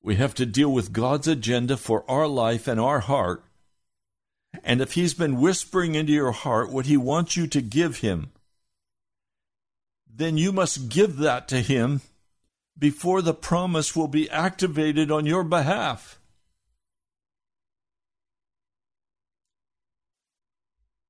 We 0.00 0.14
have 0.14 0.34
to 0.36 0.46
deal 0.46 0.72
with 0.72 0.92
God's 0.92 1.26
agenda 1.26 1.76
for 1.76 2.08
our 2.08 2.28
life 2.28 2.68
and 2.68 2.80
our 2.80 3.00
heart. 3.00 3.44
And 4.62 4.80
if 4.80 4.92
He's 4.92 5.12
been 5.14 5.40
whispering 5.40 5.94
into 5.96 6.12
your 6.12 6.32
heart 6.32 6.70
what 6.70 6.86
He 6.86 6.96
wants 6.96 7.36
you 7.36 7.46
to 7.48 7.60
give 7.60 7.98
Him, 7.98 8.30
then 10.18 10.36
you 10.36 10.50
must 10.50 10.88
give 10.88 11.18
that 11.18 11.46
to 11.46 11.60
him 11.60 12.00
before 12.76 13.22
the 13.22 13.32
promise 13.32 13.94
will 13.94 14.08
be 14.08 14.28
activated 14.30 15.12
on 15.12 15.24
your 15.24 15.44
behalf. 15.44 16.18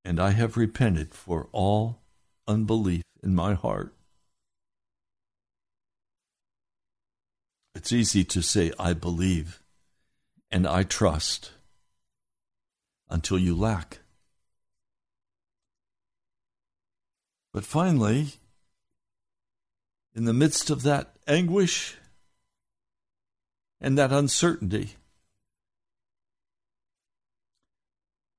And 0.05 0.19
I 0.19 0.29
have 0.31 0.57
repented 0.57 1.15
for 1.15 1.49
all 1.51 2.01
unbelief 2.47 3.01
in 3.23 3.33
my 3.33 3.55
heart. 3.55 3.95
It's 7.73 7.91
easy 7.91 8.23
to 8.25 8.43
say, 8.43 8.71
I 8.77 8.93
believe 8.93 9.63
and 10.51 10.67
I 10.67 10.83
trust 10.83 11.51
until 13.09 13.39
you 13.39 13.55
lack. 13.55 13.99
But 17.51 17.65
finally, 17.65 18.33
in 20.15 20.25
the 20.25 20.33
midst 20.33 20.69
of 20.69 20.83
that 20.83 21.13
anguish 21.27 21.95
and 23.79 23.97
that 23.97 24.11
uncertainty, 24.11 24.95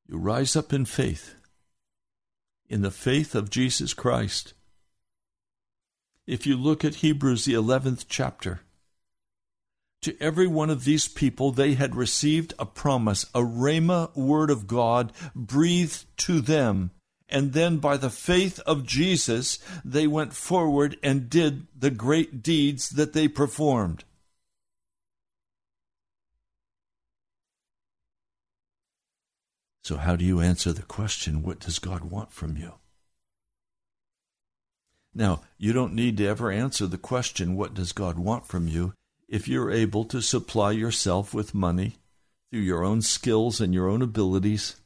you 0.06 0.18
rise 0.18 0.56
up 0.56 0.72
in 0.72 0.84
faith, 0.84 1.34
in 2.68 2.82
the 2.82 2.90
faith 2.90 3.34
of 3.34 3.50
Jesus 3.50 3.94
Christ. 3.94 4.54
If 6.26 6.46
you 6.46 6.56
look 6.56 6.84
at 6.84 6.96
Hebrews, 6.96 7.44
the 7.44 7.54
11th 7.54 8.06
chapter, 8.08 8.60
to 10.02 10.16
every 10.20 10.46
one 10.46 10.70
of 10.70 10.84
these 10.84 11.08
people, 11.08 11.52
they 11.52 11.74
had 11.74 11.94
received 11.94 12.54
a 12.58 12.64
promise, 12.64 13.24
a 13.34 13.40
Rhema 13.40 14.14
word 14.16 14.50
of 14.50 14.66
God 14.66 15.12
breathed 15.34 16.06
to 16.18 16.40
them. 16.40 16.90
And 17.30 17.52
then 17.52 17.78
by 17.78 17.96
the 17.96 18.10
faith 18.10 18.58
of 18.60 18.86
Jesus, 18.86 19.58
they 19.84 20.06
went 20.06 20.32
forward 20.32 20.98
and 21.02 21.30
did 21.30 21.66
the 21.78 21.90
great 21.90 22.42
deeds 22.42 22.90
that 22.90 23.12
they 23.12 23.28
performed. 23.28 24.04
So, 29.82 29.96
how 29.96 30.14
do 30.16 30.24
you 30.24 30.40
answer 30.40 30.72
the 30.72 30.82
question, 30.82 31.42
what 31.42 31.58
does 31.58 31.78
God 31.78 32.04
want 32.04 32.32
from 32.32 32.56
you? 32.56 32.74
Now, 35.14 35.42
you 35.58 35.72
don't 35.72 35.94
need 35.94 36.16
to 36.18 36.26
ever 36.26 36.50
answer 36.52 36.86
the 36.86 36.98
question, 36.98 37.56
what 37.56 37.74
does 37.74 37.92
God 37.92 38.18
want 38.18 38.46
from 38.46 38.68
you? 38.68 38.92
if 39.30 39.46
you're 39.46 39.70
able 39.70 40.04
to 40.04 40.20
supply 40.20 40.72
yourself 40.72 41.32
with 41.32 41.54
money 41.54 41.96
through 42.50 42.60
your 42.60 42.84
own 42.84 43.00
skills 43.00 43.60
and 43.60 43.72
your 43.72 43.88
own 43.88 44.02
abilities. 44.02 44.79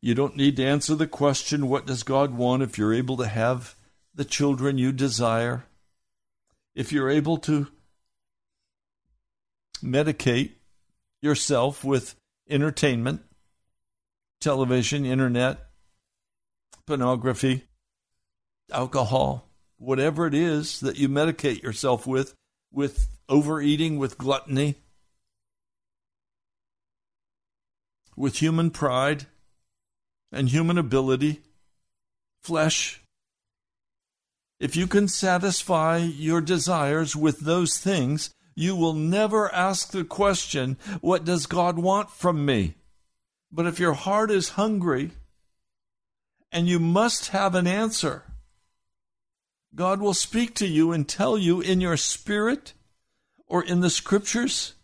You 0.00 0.14
don't 0.14 0.36
need 0.36 0.56
to 0.56 0.64
answer 0.64 0.94
the 0.94 1.06
question, 1.08 1.68
What 1.68 1.86
does 1.86 2.02
God 2.02 2.34
want? 2.34 2.62
if 2.62 2.78
you're 2.78 2.94
able 2.94 3.16
to 3.16 3.26
have 3.26 3.74
the 4.14 4.24
children 4.24 4.78
you 4.78 4.92
desire. 4.92 5.64
If 6.74 6.92
you're 6.92 7.10
able 7.10 7.38
to 7.38 7.68
medicate 9.82 10.52
yourself 11.20 11.84
with 11.84 12.14
entertainment, 12.48 13.22
television, 14.40 15.04
internet, 15.04 15.66
pornography, 16.86 17.64
alcohol, 18.72 19.48
whatever 19.78 20.26
it 20.26 20.34
is 20.34 20.78
that 20.80 20.96
you 20.96 21.08
medicate 21.08 21.62
yourself 21.62 22.06
with, 22.06 22.34
with 22.72 23.08
overeating, 23.28 23.98
with 23.98 24.18
gluttony, 24.18 24.76
with 28.16 28.38
human 28.38 28.70
pride 28.70 29.26
and 30.32 30.48
human 30.48 30.78
ability, 30.78 31.40
flesh. 32.40 33.02
If 34.60 34.76
you 34.76 34.86
can 34.86 35.08
satisfy 35.08 35.98
your 35.98 36.40
desires 36.40 37.14
with 37.14 37.40
those 37.40 37.78
things, 37.78 38.30
you 38.54 38.74
will 38.74 38.94
never 38.94 39.54
ask 39.54 39.92
the 39.92 40.04
question, 40.04 40.76
What 41.00 41.24
does 41.24 41.46
God 41.46 41.78
want 41.78 42.10
from 42.10 42.44
me? 42.44 42.74
But 43.52 43.66
if 43.66 43.78
your 43.78 43.94
heart 43.94 44.30
is 44.30 44.50
hungry 44.50 45.12
and 46.50 46.68
you 46.68 46.78
must 46.78 47.28
have 47.28 47.54
an 47.54 47.66
answer, 47.66 48.24
God 49.74 50.00
will 50.00 50.14
speak 50.14 50.54
to 50.56 50.66
you 50.66 50.92
and 50.92 51.08
tell 51.08 51.38
you 51.38 51.60
in 51.60 51.80
your 51.80 51.96
spirit 51.96 52.74
or 53.46 53.62
in 53.62 53.80
the 53.80 53.90
scriptures, 53.90 54.74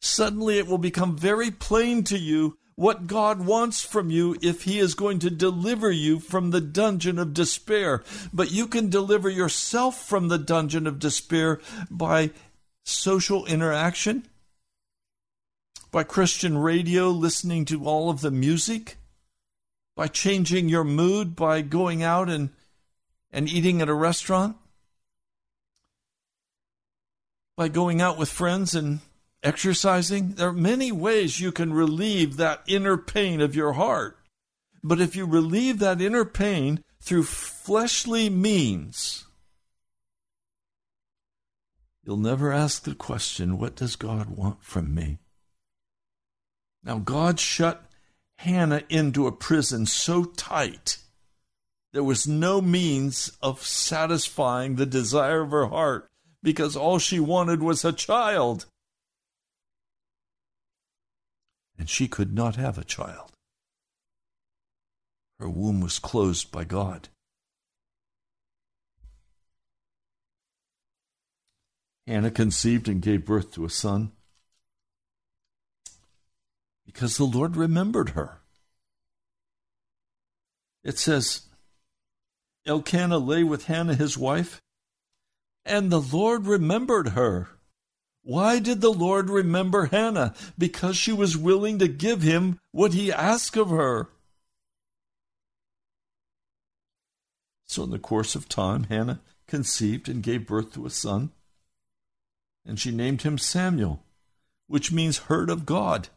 suddenly 0.00 0.58
it 0.58 0.66
will 0.66 0.78
become 0.78 1.16
very 1.16 1.50
plain 1.50 2.04
to 2.04 2.18
you 2.18 2.56
what 2.76 3.06
God 3.06 3.44
wants 3.44 3.84
from 3.84 4.10
you 4.10 4.36
if 4.42 4.62
He 4.62 4.78
is 4.78 4.94
going 4.94 5.18
to 5.20 5.30
deliver 5.30 5.90
you 5.90 6.18
from 6.18 6.50
the 6.50 6.60
dungeon 6.60 7.18
of 7.18 7.34
despair. 7.34 8.02
But 8.32 8.50
you 8.50 8.66
can 8.66 8.90
deliver 8.90 9.28
yourself 9.28 10.06
from 10.06 10.28
the 10.28 10.38
dungeon 10.38 10.86
of 10.86 10.98
despair 10.98 11.60
by 11.90 12.30
social 12.84 13.46
interaction, 13.46 14.26
by 15.90 16.02
Christian 16.02 16.58
radio, 16.58 17.10
listening 17.10 17.64
to 17.66 17.84
all 17.84 18.10
of 18.10 18.20
the 18.20 18.30
music, 18.30 18.96
by 19.96 20.08
changing 20.08 20.68
your 20.68 20.84
mood, 20.84 21.36
by 21.36 21.62
going 21.62 22.02
out 22.02 22.28
and, 22.28 22.50
and 23.32 23.48
eating 23.48 23.80
at 23.80 23.88
a 23.88 23.94
restaurant 23.94 24.56
by 27.56 27.68
going 27.68 28.00
out 28.00 28.18
with 28.18 28.28
friends 28.28 28.74
and 28.74 29.00
exercising. 29.44 30.32
There 30.32 30.48
are 30.48 30.52
many 30.52 30.90
ways 30.90 31.40
you 31.40 31.52
can 31.52 31.72
relieve 31.72 32.36
that 32.36 32.62
inner 32.66 32.96
pain 32.96 33.40
of 33.40 33.54
your 33.54 33.74
heart. 33.74 34.18
But 34.82 35.00
if 35.00 35.14
you 35.14 35.26
relieve 35.26 35.78
that 35.78 36.00
inner 36.00 36.24
pain 36.24 36.82
through 37.00 37.24
fleshly 37.24 38.28
means, 38.28 39.24
you'll 42.02 42.16
never 42.16 42.52
ask 42.52 42.82
the 42.82 42.94
question, 42.94 43.58
What 43.58 43.76
does 43.76 43.96
God 43.96 44.30
want 44.30 44.62
from 44.62 44.94
me? 44.94 45.18
Now, 46.82 46.98
God 46.98 47.38
shut 47.38 47.84
Hannah 48.38 48.82
into 48.88 49.26
a 49.26 49.32
prison 49.32 49.86
so 49.86 50.24
tight 50.24 50.98
there 51.94 52.04
was 52.04 52.26
no 52.26 52.60
means 52.60 53.30
of 53.40 53.64
satisfying 53.64 54.74
the 54.74 54.84
desire 54.84 55.42
of 55.42 55.52
her 55.52 55.66
heart 55.66 56.08
because 56.42 56.76
all 56.76 56.98
she 56.98 57.20
wanted 57.20 57.62
was 57.62 57.84
a 57.84 57.92
child. 57.92 58.66
And 61.78 61.88
she 61.88 62.08
could 62.08 62.32
not 62.32 62.56
have 62.56 62.78
a 62.78 62.84
child. 62.84 63.32
Her 65.38 65.48
womb 65.48 65.80
was 65.80 65.98
closed 65.98 66.50
by 66.52 66.64
God. 66.64 67.08
Hannah 72.06 72.30
conceived 72.30 72.88
and 72.88 73.00
gave 73.00 73.24
birth 73.24 73.52
to 73.52 73.64
a 73.64 73.70
son 73.70 74.12
because 76.84 77.16
the 77.16 77.24
Lord 77.24 77.56
remembered 77.56 78.10
her. 78.10 78.38
It 80.84 80.98
says, 80.98 81.42
Elkanah 82.66 83.18
lay 83.18 83.42
with 83.42 83.64
Hannah 83.64 83.94
his 83.94 84.18
wife, 84.18 84.60
and 85.64 85.90
the 85.90 86.00
Lord 86.00 86.46
remembered 86.46 87.08
her. 87.08 87.48
Why 88.24 88.58
did 88.58 88.80
the 88.80 88.92
Lord 88.92 89.28
remember 89.28 89.86
Hannah? 89.86 90.34
Because 90.56 90.96
she 90.96 91.12
was 91.12 91.36
willing 91.36 91.78
to 91.78 91.88
give 91.88 92.22
him 92.22 92.58
what 92.72 92.94
he 92.94 93.12
asked 93.12 93.56
of 93.58 93.68
her. 93.68 94.08
So, 97.66 97.82
in 97.84 97.90
the 97.90 97.98
course 97.98 98.34
of 98.34 98.48
time, 98.48 98.84
Hannah 98.84 99.20
conceived 99.46 100.08
and 100.08 100.22
gave 100.22 100.46
birth 100.46 100.72
to 100.72 100.86
a 100.86 100.90
son, 100.90 101.32
and 102.64 102.80
she 102.80 102.90
named 102.90 103.22
him 103.22 103.36
Samuel, 103.36 104.02
which 104.68 104.90
means 104.90 105.18
heard 105.18 105.50
of 105.50 105.66
God. 105.66 106.08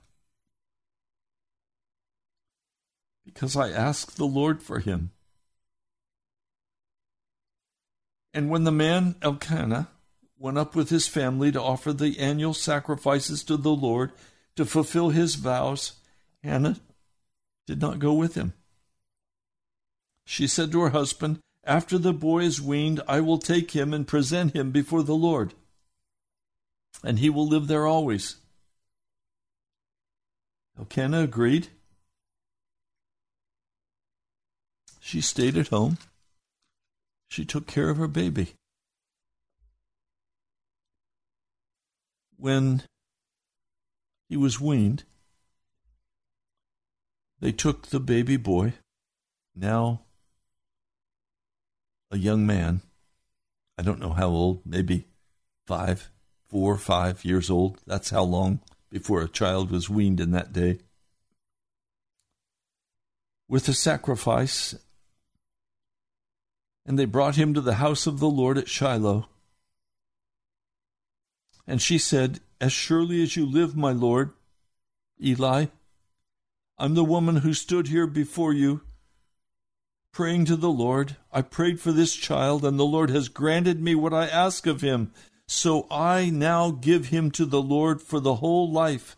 Because 3.26 3.58
I 3.58 3.70
asked 3.70 4.16
the 4.16 4.26
Lord 4.26 4.64
for 4.64 4.80
him. 4.80 5.12
And 8.34 8.50
when 8.50 8.64
the 8.64 8.72
man 8.72 9.16
Elkanah 9.22 9.90
went 10.38 10.58
up 10.58 10.76
with 10.76 10.90
his 10.90 11.08
family 11.08 11.52
to 11.52 11.62
offer 11.62 11.94
the 11.94 12.20
annual 12.20 12.54
sacrifices 12.54 13.44
to 13.46 13.58
the 13.58 13.72
Lord 13.72 14.12
to 14.56 14.66
fulfill 14.66 15.10
his 15.10 15.36
vows, 15.36 15.94
Hannah 16.44 16.80
did 17.66 17.82
not 17.82 18.00
go 18.00 18.14
with 18.14 18.36
him. 18.36 18.54
She 20.26 20.48
said 20.48 20.72
to 20.72 20.82
her 20.82 20.90
husband, 20.90 21.40
After 21.64 21.98
the 21.98 22.14
boy 22.14 22.44
is 22.44 22.62
weaned, 22.62 23.02
I 23.08 23.22
will 23.22 23.38
take 23.38 23.72
him 23.72 23.94
and 23.94 24.08
present 24.08 24.56
him 24.56 24.72
before 24.72 25.04
the 25.04 25.16
Lord, 25.16 25.54
and 27.04 27.20
he 27.20 27.30
will 27.30 27.48
live 27.48 27.68
there 27.68 27.86
always. 27.86 28.38
Elkanah 30.78 31.22
agreed. 31.22 31.70
She 35.00 35.22
stayed 35.22 35.58
at 35.58 35.70
home 35.70 35.98
she 37.28 37.46
took 37.46 37.68
care 37.68 37.90
of 37.90 37.98
her 37.98 38.08
baby. 38.08 38.54
When 42.38 42.84
he 44.30 44.38
was 44.38 44.62
weaned, 44.62 45.04
they 47.40 47.52
took 47.52 47.88
the 47.88 48.00
baby 48.00 48.38
boy, 48.38 48.74
now 49.56 50.02
a 52.12 52.18
young 52.18 52.46
man, 52.46 52.82
I 53.78 53.84
don't 53.84 54.00
know 54.00 54.14
how 54.14 54.28
old, 54.28 54.62
maybe 54.66 55.06
five, 55.66 56.10
four, 56.48 56.78
five 56.78 57.26
years 57.26 57.50
old. 57.50 57.80
That's 57.86 58.10
how 58.10 58.24
long 58.24 58.62
before 58.90 59.22
a 59.22 59.28
child 59.28 59.72
was 59.72 59.90
weaned 59.90 60.20
in 60.20 60.32
that 60.32 60.54
day. 60.54 60.80
With 63.50 63.68
a 63.68 63.74
sacrifice, 63.74 64.76
and 66.86 66.98
they 66.98 67.06
brought 67.06 67.36
him 67.36 67.54
to 67.54 67.62
the 67.62 67.76
house 67.76 68.08
of 68.08 68.20
the 68.20 68.30
Lord 68.30 68.58
at 68.58 68.70
Shiloh. 68.70 69.28
And 71.68 71.82
she 71.82 71.98
said, 71.98 72.40
As 72.62 72.72
surely 72.72 73.22
as 73.22 73.36
you 73.36 73.46
live, 73.46 73.76
my 73.76 73.92
Lord, 73.92 74.32
Eli, 75.22 75.66
I'm 76.78 76.94
the 76.94 77.04
woman 77.04 77.38
who 77.38 77.54
stood 77.54 77.88
here 77.88 78.08
before 78.08 78.54
you 78.54 78.82
praying 80.18 80.46
to 80.46 80.56
the 80.56 80.72
Lord. 80.72 81.16
I 81.32 81.44
prayed 81.44 81.80
for 81.80 81.92
this 81.92 82.16
child, 82.16 82.66
and 82.66 82.80
the 82.80 82.86
Lord 82.86 83.12
has 83.12 83.30
granted 83.30 83.80
me 83.80 83.94
what 83.94 84.16
I 84.16 84.26
ask 84.26 84.66
of 84.66 84.82
him. 84.82 85.12
So 85.48 85.86
I 85.92 86.32
now 86.32 86.72
give 86.72 87.10
him 87.10 87.30
to 87.32 87.46
the 87.46 87.62
Lord 87.62 88.02
for 88.02 88.20
the 88.20 88.36
whole 88.36 88.72
life. 88.72 89.16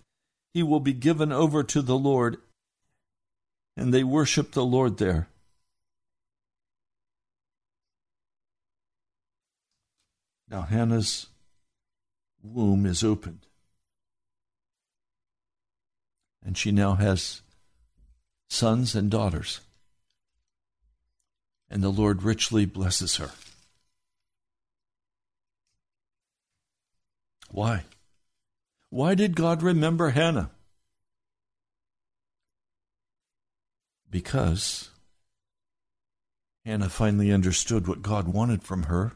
He 0.53 0.61
will 0.61 0.81
be 0.81 0.91
given 0.91 1.31
over 1.31 1.63
to 1.63 1.81
the 1.81 1.97
Lord. 1.97 2.35
And 3.77 3.93
they 3.93 4.03
worship 4.03 4.51
the 4.51 4.65
Lord 4.65 4.97
there. 4.97 5.29
Now 10.49 10.63
Hannah's 10.63 11.28
womb 12.43 12.85
is 12.85 13.03
opened. 13.03 13.45
And 16.45 16.57
she 16.57 16.71
now 16.71 16.95
has 16.95 17.41
sons 18.49 18.95
and 18.95 19.11
daughters 19.11 19.61
and 21.69 21.83
the 21.83 21.89
Lord 21.89 22.23
richly 22.23 22.65
blesses 22.65 23.17
her. 23.17 23.31
Why? 27.51 27.83
Why 28.89 29.15
did 29.15 29.35
God 29.35 29.61
remember 29.61 30.09
Hannah? 30.09 30.49
Because 34.09 34.89
Hannah 36.65 36.89
finally 36.89 37.31
understood 37.31 37.87
what 37.87 38.01
God 38.01 38.27
wanted 38.27 38.63
from 38.63 38.83
her 38.83 39.13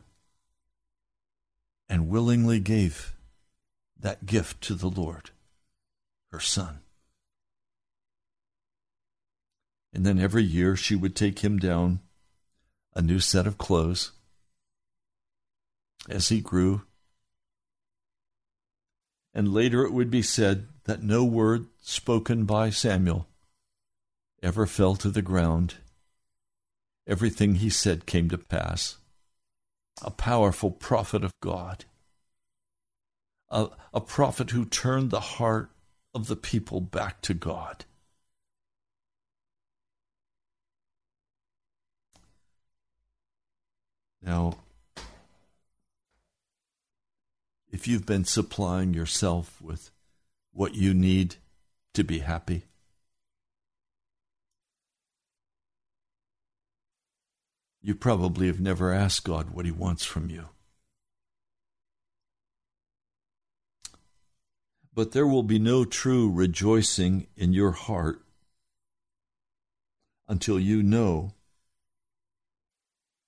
and 1.89 2.09
willingly 2.09 2.59
gave 2.59 3.13
that 3.99 4.25
gift 4.25 4.61
to 4.61 4.75
the 4.75 4.89
Lord, 4.89 5.31
her 6.31 6.39
son. 6.39 6.79
And 9.93 10.05
then 10.05 10.19
every 10.19 10.43
year 10.43 10.75
she 10.75 10.95
would 10.95 11.15
take 11.15 11.39
him 11.39 11.59
down 11.59 11.99
a 12.95 13.01
new 13.01 13.19
set 13.19 13.47
of 13.47 13.57
clothes 13.57 14.11
as 16.09 16.29
he 16.29 16.41
grew. 16.41 16.83
And 19.33 19.53
later 19.53 19.83
it 19.83 19.93
would 19.93 20.11
be 20.11 20.21
said 20.21 20.67
that 20.85 21.03
no 21.03 21.23
word 21.23 21.67
spoken 21.81 22.45
by 22.45 22.69
Samuel 22.69 23.27
ever 24.41 24.65
fell 24.65 24.95
to 24.97 25.09
the 25.09 25.21
ground. 25.21 25.75
Everything 27.07 27.55
he 27.55 27.69
said 27.69 28.05
came 28.05 28.29
to 28.29 28.37
pass. 28.37 28.97
A 30.01 30.11
powerful 30.11 30.71
prophet 30.71 31.23
of 31.23 31.31
God, 31.39 31.85
a, 33.49 33.67
a 33.93 34.01
prophet 34.01 34.51
who 34.51 34.65
turned 34.65 35.11
the 35.11 35.19
heart 35.19 35.69
of 36.13 36.27
the 36.27 36.35
people 36.35 36.81
back 36.81 37.21
to 37.21 37.33
God. 37.33 37.85
Now, 44.21 44.57
if 47.69 47.87
you've 47.87 48.05
been 48.05 48.23
supplying 48.23 48.93
yourself 48.93 49.61
with 49.61 49.91
what 50.53 50.75
you 50.75 50.93
need 50.93 51.35
to 51.93 52.03
be 52.03 52.19
happy, 52.19 52.63
you 57.83 57.93
probably 57.93 58.47
have 58.47 58.61
never 58.61 58.93
asked 58.93 59.25
God 59.25 59.51
what 59.51 59.65
He 59.65 59.71
wants 59.71 60.05
from 60.05 60.29
you. 60.29 60.45
But 64.95 65.11
there 65.11 65.27
will 65.27 65.43
be 65.43 65.59
no 65.59 65.85
true 65.85 66.31
rejoicing 66.31 67.27
in 67.35 67.51
your 67.51 67.71
heart 67.71 68.21
until 70.27 70.59
you 70.59 70.81
know 70.81 71.33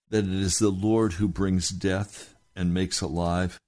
that 0.10 0.24
it 0.24 0.34
is 0.34 0.60
the 0.60 0.70
Lord 0.70 1.14
who 1.14 1.28
brings 1.28 1.70
death 1.70 2.36
and 2.56 2.74
makes 2.74 3.02
alive. 3.02 3.60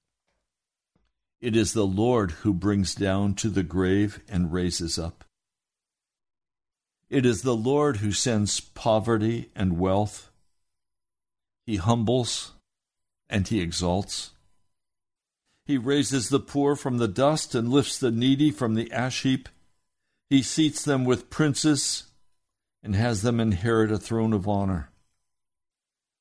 It 1.41 1.55
is 1.55 1.73
the 1.73 1.85
Lord 1.85 2.31
who 2.31 2.53
brings 2.53 2.95
down 2.95 3.33
to 3.35 3.49
the 3.49 3.63
grave 3.63 4.21
and 4.29 4.53
raises 4.53 4.97
up. 4.97 5.25
It 7.09 7.25
is 7.25 7.41
the 7.41 7.55
Lord 7.55 7.97
who 7.97 8.11
sends 8.11 8.59
poverty 8.59 9.49
and 9.55 9.79
wealth. 9.79 10.26
He 11.67 11.75
humbles 11.75 12.53
and 13.29 13.45
he 13.45 13.59
exalts. 13.59 14.31
He 15.65 15.77
raises 15.77 16.29
the 16.29 16.39
poor 16.39 16.77
from 16.77 16.97
the 16.97 17.09
dust 17.09 17.53
and 17.53 17.69
lifts 17.69 17.99
the 17.99 18.09
needy 18.09 18.51
from 18.51 18.75
the 18.75 18.89
ash 18.93 19.23
heap. 19.23 19.49
He 20.29 20.41
seats 20.41 20.85
them 20.85 21.03
with 21.03 21.29
princes 21.29 22.05
and 22.81 22.95
has 22.95 23.21
them 23.21 23.41
inherit 23.41 23.91
a 23.91 23.97
throne 23.97 24.31
of 24.31 24.47
honor. 24.47 24.91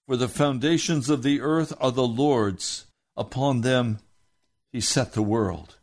For 0.09 0.17
the 0.17 0.29
foundations 0.29 1.09
of 1.09 1.23
the 1.23 1.41
earth 1.41 1.73
are 1.81 1.93
the 1.93 2.07
Lord's, 2.07 2.87
upon 3.17 3.61
them 3.61 4.01
he 4.73 4.81
set 4.81 5.13
the 5.13 5.23
world. 5.23 5.77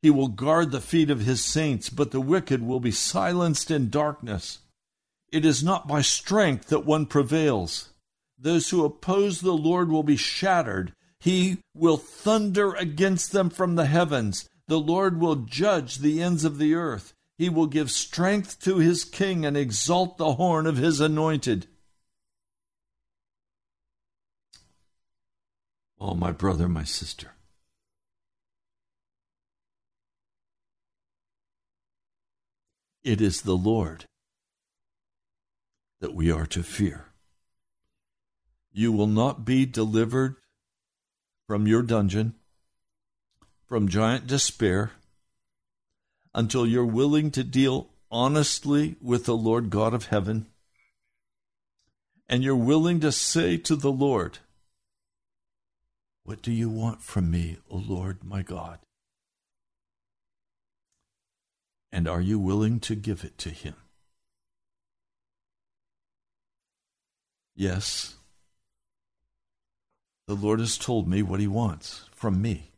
He 0.00 0.10
will 0.10 0.28
guard 0.28 0.70
the 0.70 0.80
feet 0.80 1.10
of 1.10 1.22
his 1.22 1.44
saints, 1.44 1.90
but 1.90 2.12
the 2.12 2.20
wicked 2.20 2.62
will 2.62 2.80
be 2.80 2.92
silenced 2.92 3.72
in 3.72 3.90
darkness. 3.90 4.60
It 5.32 5.44
is 5.44 5.64
not 5.64 5.88
by 5.88 6.02
strength 6.02 6.68
that 6.68 6.86
one 6.86 7.06
prevails. 7.06 7.88
Those 8.44 8.68
who 8.68 8.84
oppose 8.84 9.40
the 9.40 9.54
Lord 9.54 9.88
will 9.88 10.02
be 10.02 10.18
shattered. 10.18 10.92
He 11.18 11.62
will 11.74 11.96
thunder 11.96 12.74
against 12.74 13.32
them 13.32 13.48
from 13.48 13.74
the 13.74 13.86
heavens. 13.86 14.46
The 14.68 14.78
Lord 14.78 15.18
will 15.18 15.36
judge 15.36 15.96
the 15.96 16.20
ends 16.22 16.44
of 16.44 16.58
the 16.58 16.74
earth. 16.74 17.14
He 17.38 17.48
will 17.48 17.66
give 17.66 17.90
strength 17.90 18.60
to 18.60 18.76
his 18.76 19.06
king 19.06 19.46
and 19.46 19.56
exalt 19.56 20.18
the 20.18 20.34
horn 20.34 20.66
of 20.66 20.76
his 20.76 21.00
anointed. 21.00 21.68
Oh, 25.98 26.14
my 26.14 26.30
brother, 26.30 26.68
my 26.68 26.84
sister. 26.84 27.32
It 33.02 33.22
is 33.22 33.40
the 33.40 33.56
Lord 33.56 34.04
that 36.02 36.14
we 36.14 36.30
are 36.30 36.46
to 36.46 36.62
fear. 36.62 37.06
You 38.76 38.90
will 38.90 39.06
not 39.06 39.44
be 39.44 39.66
delivered 39.66 40.34
from 41.46 41.68
your 41.68 41.82
dungeon, 41.82 42.34
from 43.68 43.88
giant 43.88 44.26
despair, 44.26 44.90
until 46.34 46.66
you're 46.66 46.84
willing 46.84 47.30
to 47.30 47.44
deal 47.44 47.88
honestly 48.10 48.96
with 49.00 49.26
the 49.26 49.36
Lord 49.36 49.70
God 49.70 49.94
of 49.94 50.06
heaven, 50.06 50.46
and 52.28 52.42
you're 52.42 52.56
willing 52.56 52.98
to 52.98 53.12
say 53.12 53.56
to 53.58 53.76
the 53.76 53.92
Lord, 53.92 54.38
what 56.24 56.42
do 56.42 56.50
you 56.50 56.68
want 56.68 57.00
from 57.00 57.30
me, 57.30 57.58
O 57.70 57.76
Lord 57.76 58.24
my 58.24 58.42
God? 58.42 58.80
And 61.92 62.08
are 62.08 62.20
you 62.20 62.40
willing 62.40 62.80
to 62.80 62.96
give 62.96 63.22
it 63.22 63.38
to 63.38 63.50
him? 63.50 63.76
Yes, 67.54 68.16
the 70.26 70.34
Lord 70.34 70.60
has 70.60 70.78
told 70.78 71.08
me 71.08 71.22
what 71.22 71.40
he 71.40 71.46
wants 71.46 72.08
from 72.12 72.40
me. 72.40 72.70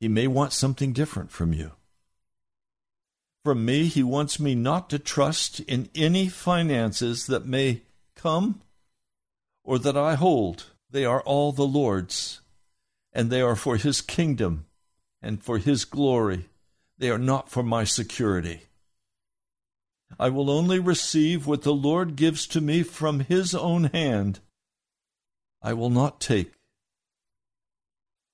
He 0.00 0.08
may 0.08 0.26
want 0.26 0.52
something 0.52 0.92
different 0.92 1.30
from 1.30 1.52
you. 1.52 1.72
From 3.44 3.64
me, 3.64 3.86
he 3.86 4.02
wants 4.02 4.38
me 4.38 4.54
not 4.54 4.90
to 4.90 4.98
trust 4.98 5.60
in 5.60 5.88
any 5.94 6.28
finances 6.28 7.26
that 7.26 7.46
may 7.46 7.82
come 8.14 8.60
or 9.64 9.78
that 9.78 9.96
I 9.96 10.14
hold 10.14 10.66
they 10.90 11.04
are 11.04 11.20
all 11.22 11.52
the 11.52 11.66
Lord's, 11.66 12.40
and 13.12 13.30
they 13.30 13.42
are 13.42 13.56
for 13.56 13.76
His 13.76 14.00
kingdom 14.00 14.66
and 15.20 15.42
for 15.42 15.58
His 15.58 15.84
glory. 15.84 16.48
They 16.96 17.10
are 17.10 17.18
not 17.18 17.50
for 17.50 17.62
my 17.62 17.84
security. 17.84 18.62
I 20.18 20.30
will 20.30 20.50
only 20.50 20.78
receive 20.78 21.46
what 21.46 21.62
the 21.62 21.74
Lord 21.74 22.16
gives 22.16 22.46
to 22.48 22.60
me 22.60 22.82
from 22.82 23.20
His 23.20 23.54
own 23.54 23.84
hand. 23.84 24.40
I 25.60 25.72
will 25.72 25.90
not 25.90 26.20
take 26.20 26.52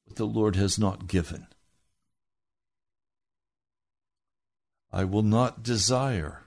what 0.04 0.16
the 0.16 0.26
Lord 0.26 0.56
has 0.56 0.78
not 0.78 1.06
given. 1.06 1.46
I 4.92 5.04
will 5.04 5.22
not 5.22 5.62
desire 5.62 6.42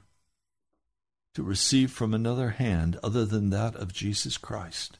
to 1.34 1.44
receive 1.44 1.92
from 1.92 2.14
another 2.14 2.52
hand 2.52 2.98
other 3.04 3.26
than 3.26 3.50
that 3.50 3.76
of 3.76 3.94
Jesus 3.94 4.38
Christ. 4.38 5.00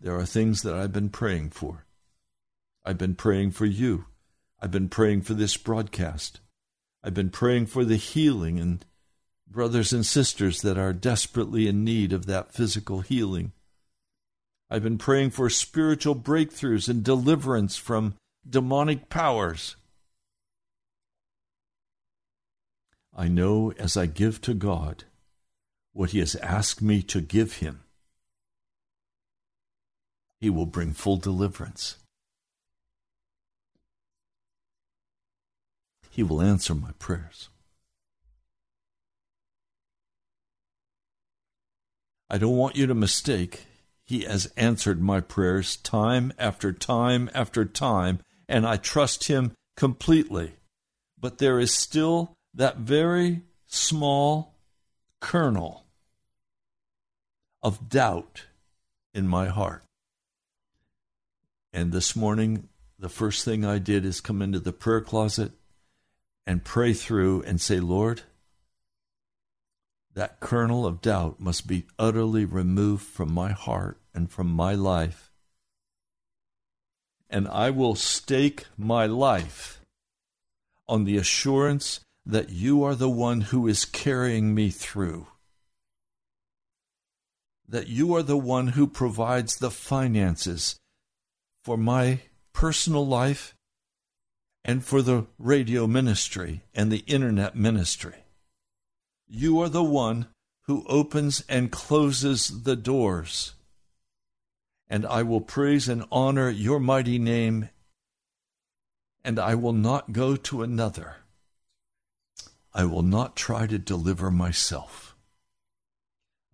There 0.00 0.16
are 0.16 0.26
things 0.26 0.62
that 0.62 0.74
I've 0.74 0.92
been 0.92 1.10
praying 1.10 1.50
for. 1.50 1.86
I've 2.84 2.98
been 2.98 3.14
praying 3.14 3.52
for 3.52 3.66
you. 3.66 4.06
I've 4.60 4.70
been 4.70 4.88
praying 4.88 5.22
for 5.22 5.34
this 5.34 5.56
broadcast. 5.56 6.40
I've 7.02 7.14
been 7.14 7.30
praying 7.30 7.66
for 7.66 7.84
the 7.84 7.96
healing 7.96 8.58
and 8.58 8.84
brothers 9.50 9.92
and 9.92 10.04
sisters 10.04 10.62
that 10.62 10.78
are 10.78 10.92
desperately 10.92 11.68
in 11.68 11.84
need 11.84 12.12
of 12.12 12.26
that 12.26 12.52
physical 12.52 13.00
healing. 13.00 13.52
I've 14.70 14.82
been 14.82 14.98
praying 14.98 15.30
for 15.30 15.48
spiritual 15.48 16.14
breakthroughs 16.14 16.88
and 16.88 17.02
deliverance 17.02 17.76
from 17.76 18.14
demonic 18.48 19.08
powers. 19.08 19.76
I 23.16 23.28
know 23.28 23.72
as 23.78 23.96
I 23.96 24.06
give 24.06 24.40
to 24.42 24.54
God 24.54 25.04
what 25.92 26.10
He 26.10 26.18
has 26.20 26.36
asked 26.36 26.82
me 26.82 27.02
to 27.02 27.20
give 27.20 27.54
Him, 27.56 27.80
He 30.40 30.50
will 30.50 30.66
bring 30.66 30.92
full 30.92 31.16
deliverance. 31.16 31.96
He 36.10 36.22
will 36.22 36.42
answer 36.42 36.74
my 36.74 36.90
prayers. 36.98 37.48
I 42.30 42.38
don't 42.38 42.56
want 42.56 42.76
you 42.76 42.86
to 42.86 42.94
mistake. 42.94 43.66
He 44.04 44.24
has 44.24 44.52
answered 44.56 45.00
my 45.00 45.20
prayers 45.20 45.76
time 45.76 46.32
after 46.38 46.72
time 46.72 47.30
after 47.34 47.64
time, 47.64 48.20
and 48.48 48.66
I 48.66 48.76
trust 48.76 49.24
Him 49.24 49.52
completely. 49.76 50.52
But 51.18 51.38
there 51.38 51.58
is 51.58 51.72
still 51.72 52.36
that 52.54 52.78
very 52.78 53.42
small 53.66 54.54
kernel 55.20 55.84
of 57.62 57.88
doubt 57.88 58.44
in 59.14 59.26
my 59.26 59.48
heart. 59.48 59.84
And 61.72 61.92
this 61.92 62.16
morning, 62.16 62.68
the 62.98 63.08
first 63.08 63.44
thing 63.44 63.64
I 63.64 63.78
did 63.78 64.04
is 64.04 64.20
come 64.20 64.42
into 64.42 64.60
the 64.60 64.72
prayer 64.72 65.00
closet 65.00 65.52
and 66.46 66.64
pray 66.64 66.92
through 66.92 67.42
and 67.42 67.60
say, 67.60 67.78
Lord, 67.78 68.22
that 70.18 70.40
kernel 70.40 70.84
of 70.84 71.00
doubt 71.00 71.38
must 71.38 71.68
be 71.68 71.86
utterly 71.96 72.44
removed 72.44 73.04
from 73.04 73.32
my 73.32 73.52
heart 73.52 74.00
and 74.12 74.28
from 74.28 74.48
my 74.48 74.74
life. 74.74 75.30
And 77.30 77.46
I 77.46 77.70
will 77.70 77.94
stake 77.94 78.66
my 78.76 79.06
life 79.06 79.80
on 80.88 81.04
the 81.04 81.16
assurance 81.16 82.00
that 82.26 82.50
you 82.50 82.82
are 82.82 82.96
the 82.96 83.08
one 83.08 83.42
who 83.42 83.68
is 83.68 83.84
carrying 83.84 84.56
me 84.56 84.70
through. 84.70 85.28
That 87.68 87.86
you 87.86 88.12
are 88.16 88.24
the 88.24 88.36
one 88.36 88.68
who 88.68 88.88
provides 88.88 89.58
the 89.58 89.70
finances 89.70 90.80
for 91.62 91.76
my 91.76 92.22
personal 92.52 93.06
life 93.06 93.54
and 94.64 94.84
for 94.84 95.00
the 95.00 95.26
radio 95.38 95.86
ministry 95.86 96.64
and 96.74 96.90
the 96.90 97.04
internet 97.06 97.54
ministry. 97.54 98.24
You 99.28 99.60
are 99.60 99.68
the 99.68 99.84
one 99.84 100.28
who 100.62 100.84
opens 100.88 101.44
and 101.48 101.70
closes 101.70 102.62
the 102.62 102.76
doors. 102.76 103.54
And 104.88 105.04
I 105.06 105.22
will 105.22 105.40
praise 105.40 105.88
and 105.88 106.04
honor 106.10 106.48
your 106.48 106.80
mighty 106.80 107.18
name, 107.18 107.68
and 109.22 109.38
I 109.38 109.54
will 109.54 109.72
not 109.72 110.12
go 110.12 110.36
to 110.36 110.62
another 110.62 111.16
I 112.78 112.84
will 112.84 113.02
not 113.02 113.34
try 113.34 113.66
to 113.66 113.78
deliver 113.78 114.30
myself. 114.30 115.16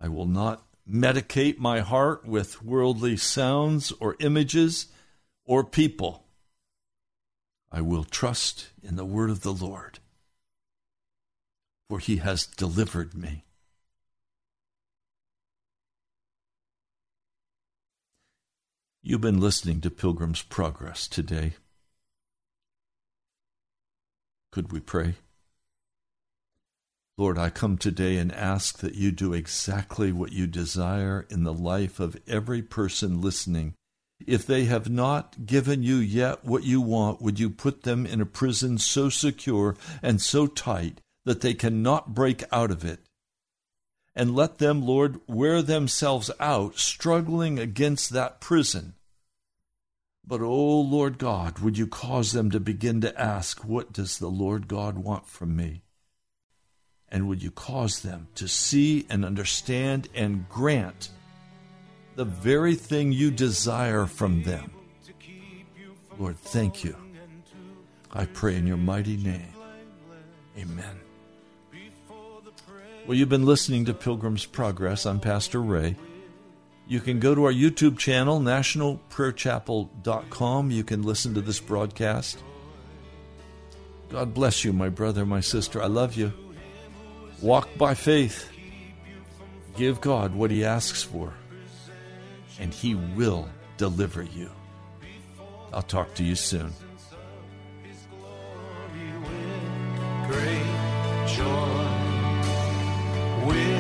I 0.01 0.09
will 0.09 0.27
not 0.27 0.65
medicate 0.89 1.59
my 1.59 1.81
heart 1.81 2.27
with 2.27 2.63
worldly 2.63 3.19
sounds 3.19 3.93
or 4.01 4.17
images 4.21 4.87
or 5.45 5.65
people. 5.65 6.25
I 7.71 7.83
will 7.83 8.05
trust 8.05 8.69
in 8.83 8.97
the 8.97 9.05
word 9.05 9.29
of 9.29 9.43
the 9.43 9.53
Lord, 9.53 9.99
for 11.89 11.99
he 11.99 12.17
has 12.17 12.47
delivered 12.47 13.15
me. 13.15 13.45
You've 19.03 19.21
been 19.21 19.41
listening 19.41 19.83
to 19.83 19.91
Pilgrim's 19.91 20.41
Progress 20.41 21.07
today. 21.07 21.55
Could 24.51 24.73
we 24.73 24.81
pray? 24.81 25.17
Lord, 27.19 27.37
I 27.37 27.51
come 27.51 27.77
today 27.77 28.17
and 28.17 28.33
ask 28.33 28.79
that 28.79 28.95
you 28.95 29.13
do 29.13 29.35
exactly 29.35 30.11
what 30.11 30.33
you 30.33 30.47
desire 30.47 31.27
in 31.29 31.45
the 31.45 31.53
life 31.53 32.01
of 32.01 32.17
every 32.27 32.63
person 32.63 33.21
listening. 33.21 33.75
If 34.27 34.47
they 34.47 34.65
have 34.65 34.89
not 34.89 35.45
given 35.45 35.83
you 35.83 35.97
yet 35.97 36.45
what 36.45 36.65
you 36.65 36.81
want, 36.81 37.21
would 37.21 37.39
you 37.39 37.51
put 37.51 37.83
them 37.83 38.07
in 38.07 38.23
a 38.23 38.27
prison 38.27 38.79
so 38.79 39.11
secure 39.11 39.77
and 40.03 40.21
so 40.21 40.47
tight 40.47 41.01
that 41.25 41.41
they 41.41 41.55
cannot 41.55 42.15
break 42.15 42.45
out 42.53 42.71
of 42.71 42.85
it? 42.85 43.01
And 44.15 44.35
let 44.35 44.59
them, 44.59 44.83
Lord, 44.83 45.21
wear 45.27 45.61
themselves 45.61 46.31
out, 46.39 46.79
struggling 46.79 47.59
against 47.59 48.11
that 48.11 48.41
prison. 48.41 48.95
But, 50.27 50.41
O 50.41 50.47
oh 50.47 50.81
Lord 50.81 51.19
God, 51.19 51.59
would 51.59 51.77
you 51.77 51.87
cause 51.87 52.33
them 52.33 52.51
to 52.51 52.61
begin 52.61 53.01
to 53.03 53.21
ask, 53.21 53.65
What 53.65 53.93
does 53.93 54.19
the 54.19 54.29
Lord 54.29 54.69
God 54.69 54.97
want 54.99 55.27
from 55.27 55.57
me? 55.57 55.83
And 57.09 57.29
would 57.29 57.43
you 57.43 57.51
cause 57.51 58.01
them 58.01 58.29
to 58.37 58.49
see 58.49 59.07
and 59.11 59.25
understand 59.25 60.09
and 60.15 60.49
grant 60.49 61.11
the 62.17 62.25
very 62.25 62.75
thing 62.75 63.13
you 63.13 63.31
desire 63.31 64.07
from 64.07 64.45
them? 64.45 64.71
Lord, 66.19 66.39
thank 66.39 66.85
you. 66.85 66.97
I 68.13 68.27
pray 68.27 68.57
in 68.57 68.67
your 68.67 68.77
mighty 68.77 69.17
name. 69.17 69.53
Amen. 70.57 71.04
Well, 73.07 73.17
you've 73.19 73.29
been 73.29 73.45
listening 73.45 73.85
to 73.85 73.93
Pilgrim's 73.93 74.47
Progress. 74.47 75.05
I'm 75.05 75.21
Pastor 75.21 75.61
Ray. 75.61 75.95
You 76.89 77.01
can 77.01 77.21
go 77.21 77.35
to 77.35 77.45
our 77.45 77.53
YouTube 77.53 77.99
channel, 77.99 78.41
nationalprayerchapel.com. 78.41 80.71
You 80.71 80.85
can 80.85 81.03
listen 81.03 81.35
to 81.35 81.43
this 81.43 81.61
broadcast. 81.61 82.43
God 84.09 84.33
bless 84.33 84.65
you, 84.65 84.73
my 84.73 84.89
brother, 84.89 85.27
my 85.27 85.41
sister. 85.41 85.83
I 85.83 85.87
love 85.87 86.15
you. 86.15 86.33
Walk 87.43 87.69
by 87.77 87.93
faith. 87.93 88.49
Give 89.77 90.01
God 90.01 90.35
what 90.35 90.51
He 90.51 90.65
asks 90.65 91.03
for, 91.03 91.35
and 92.59 92.73
He 92.73 92.95
will 92.95 93.51
deliver 93.77 94.23
you. 94.23 94.51
I'll 95.75 95.83
talk 95.83 96.15
to 96.15 96.25
you 96.25 96.37
soon. 96.37 96.73
Jesus. 103.45 103.74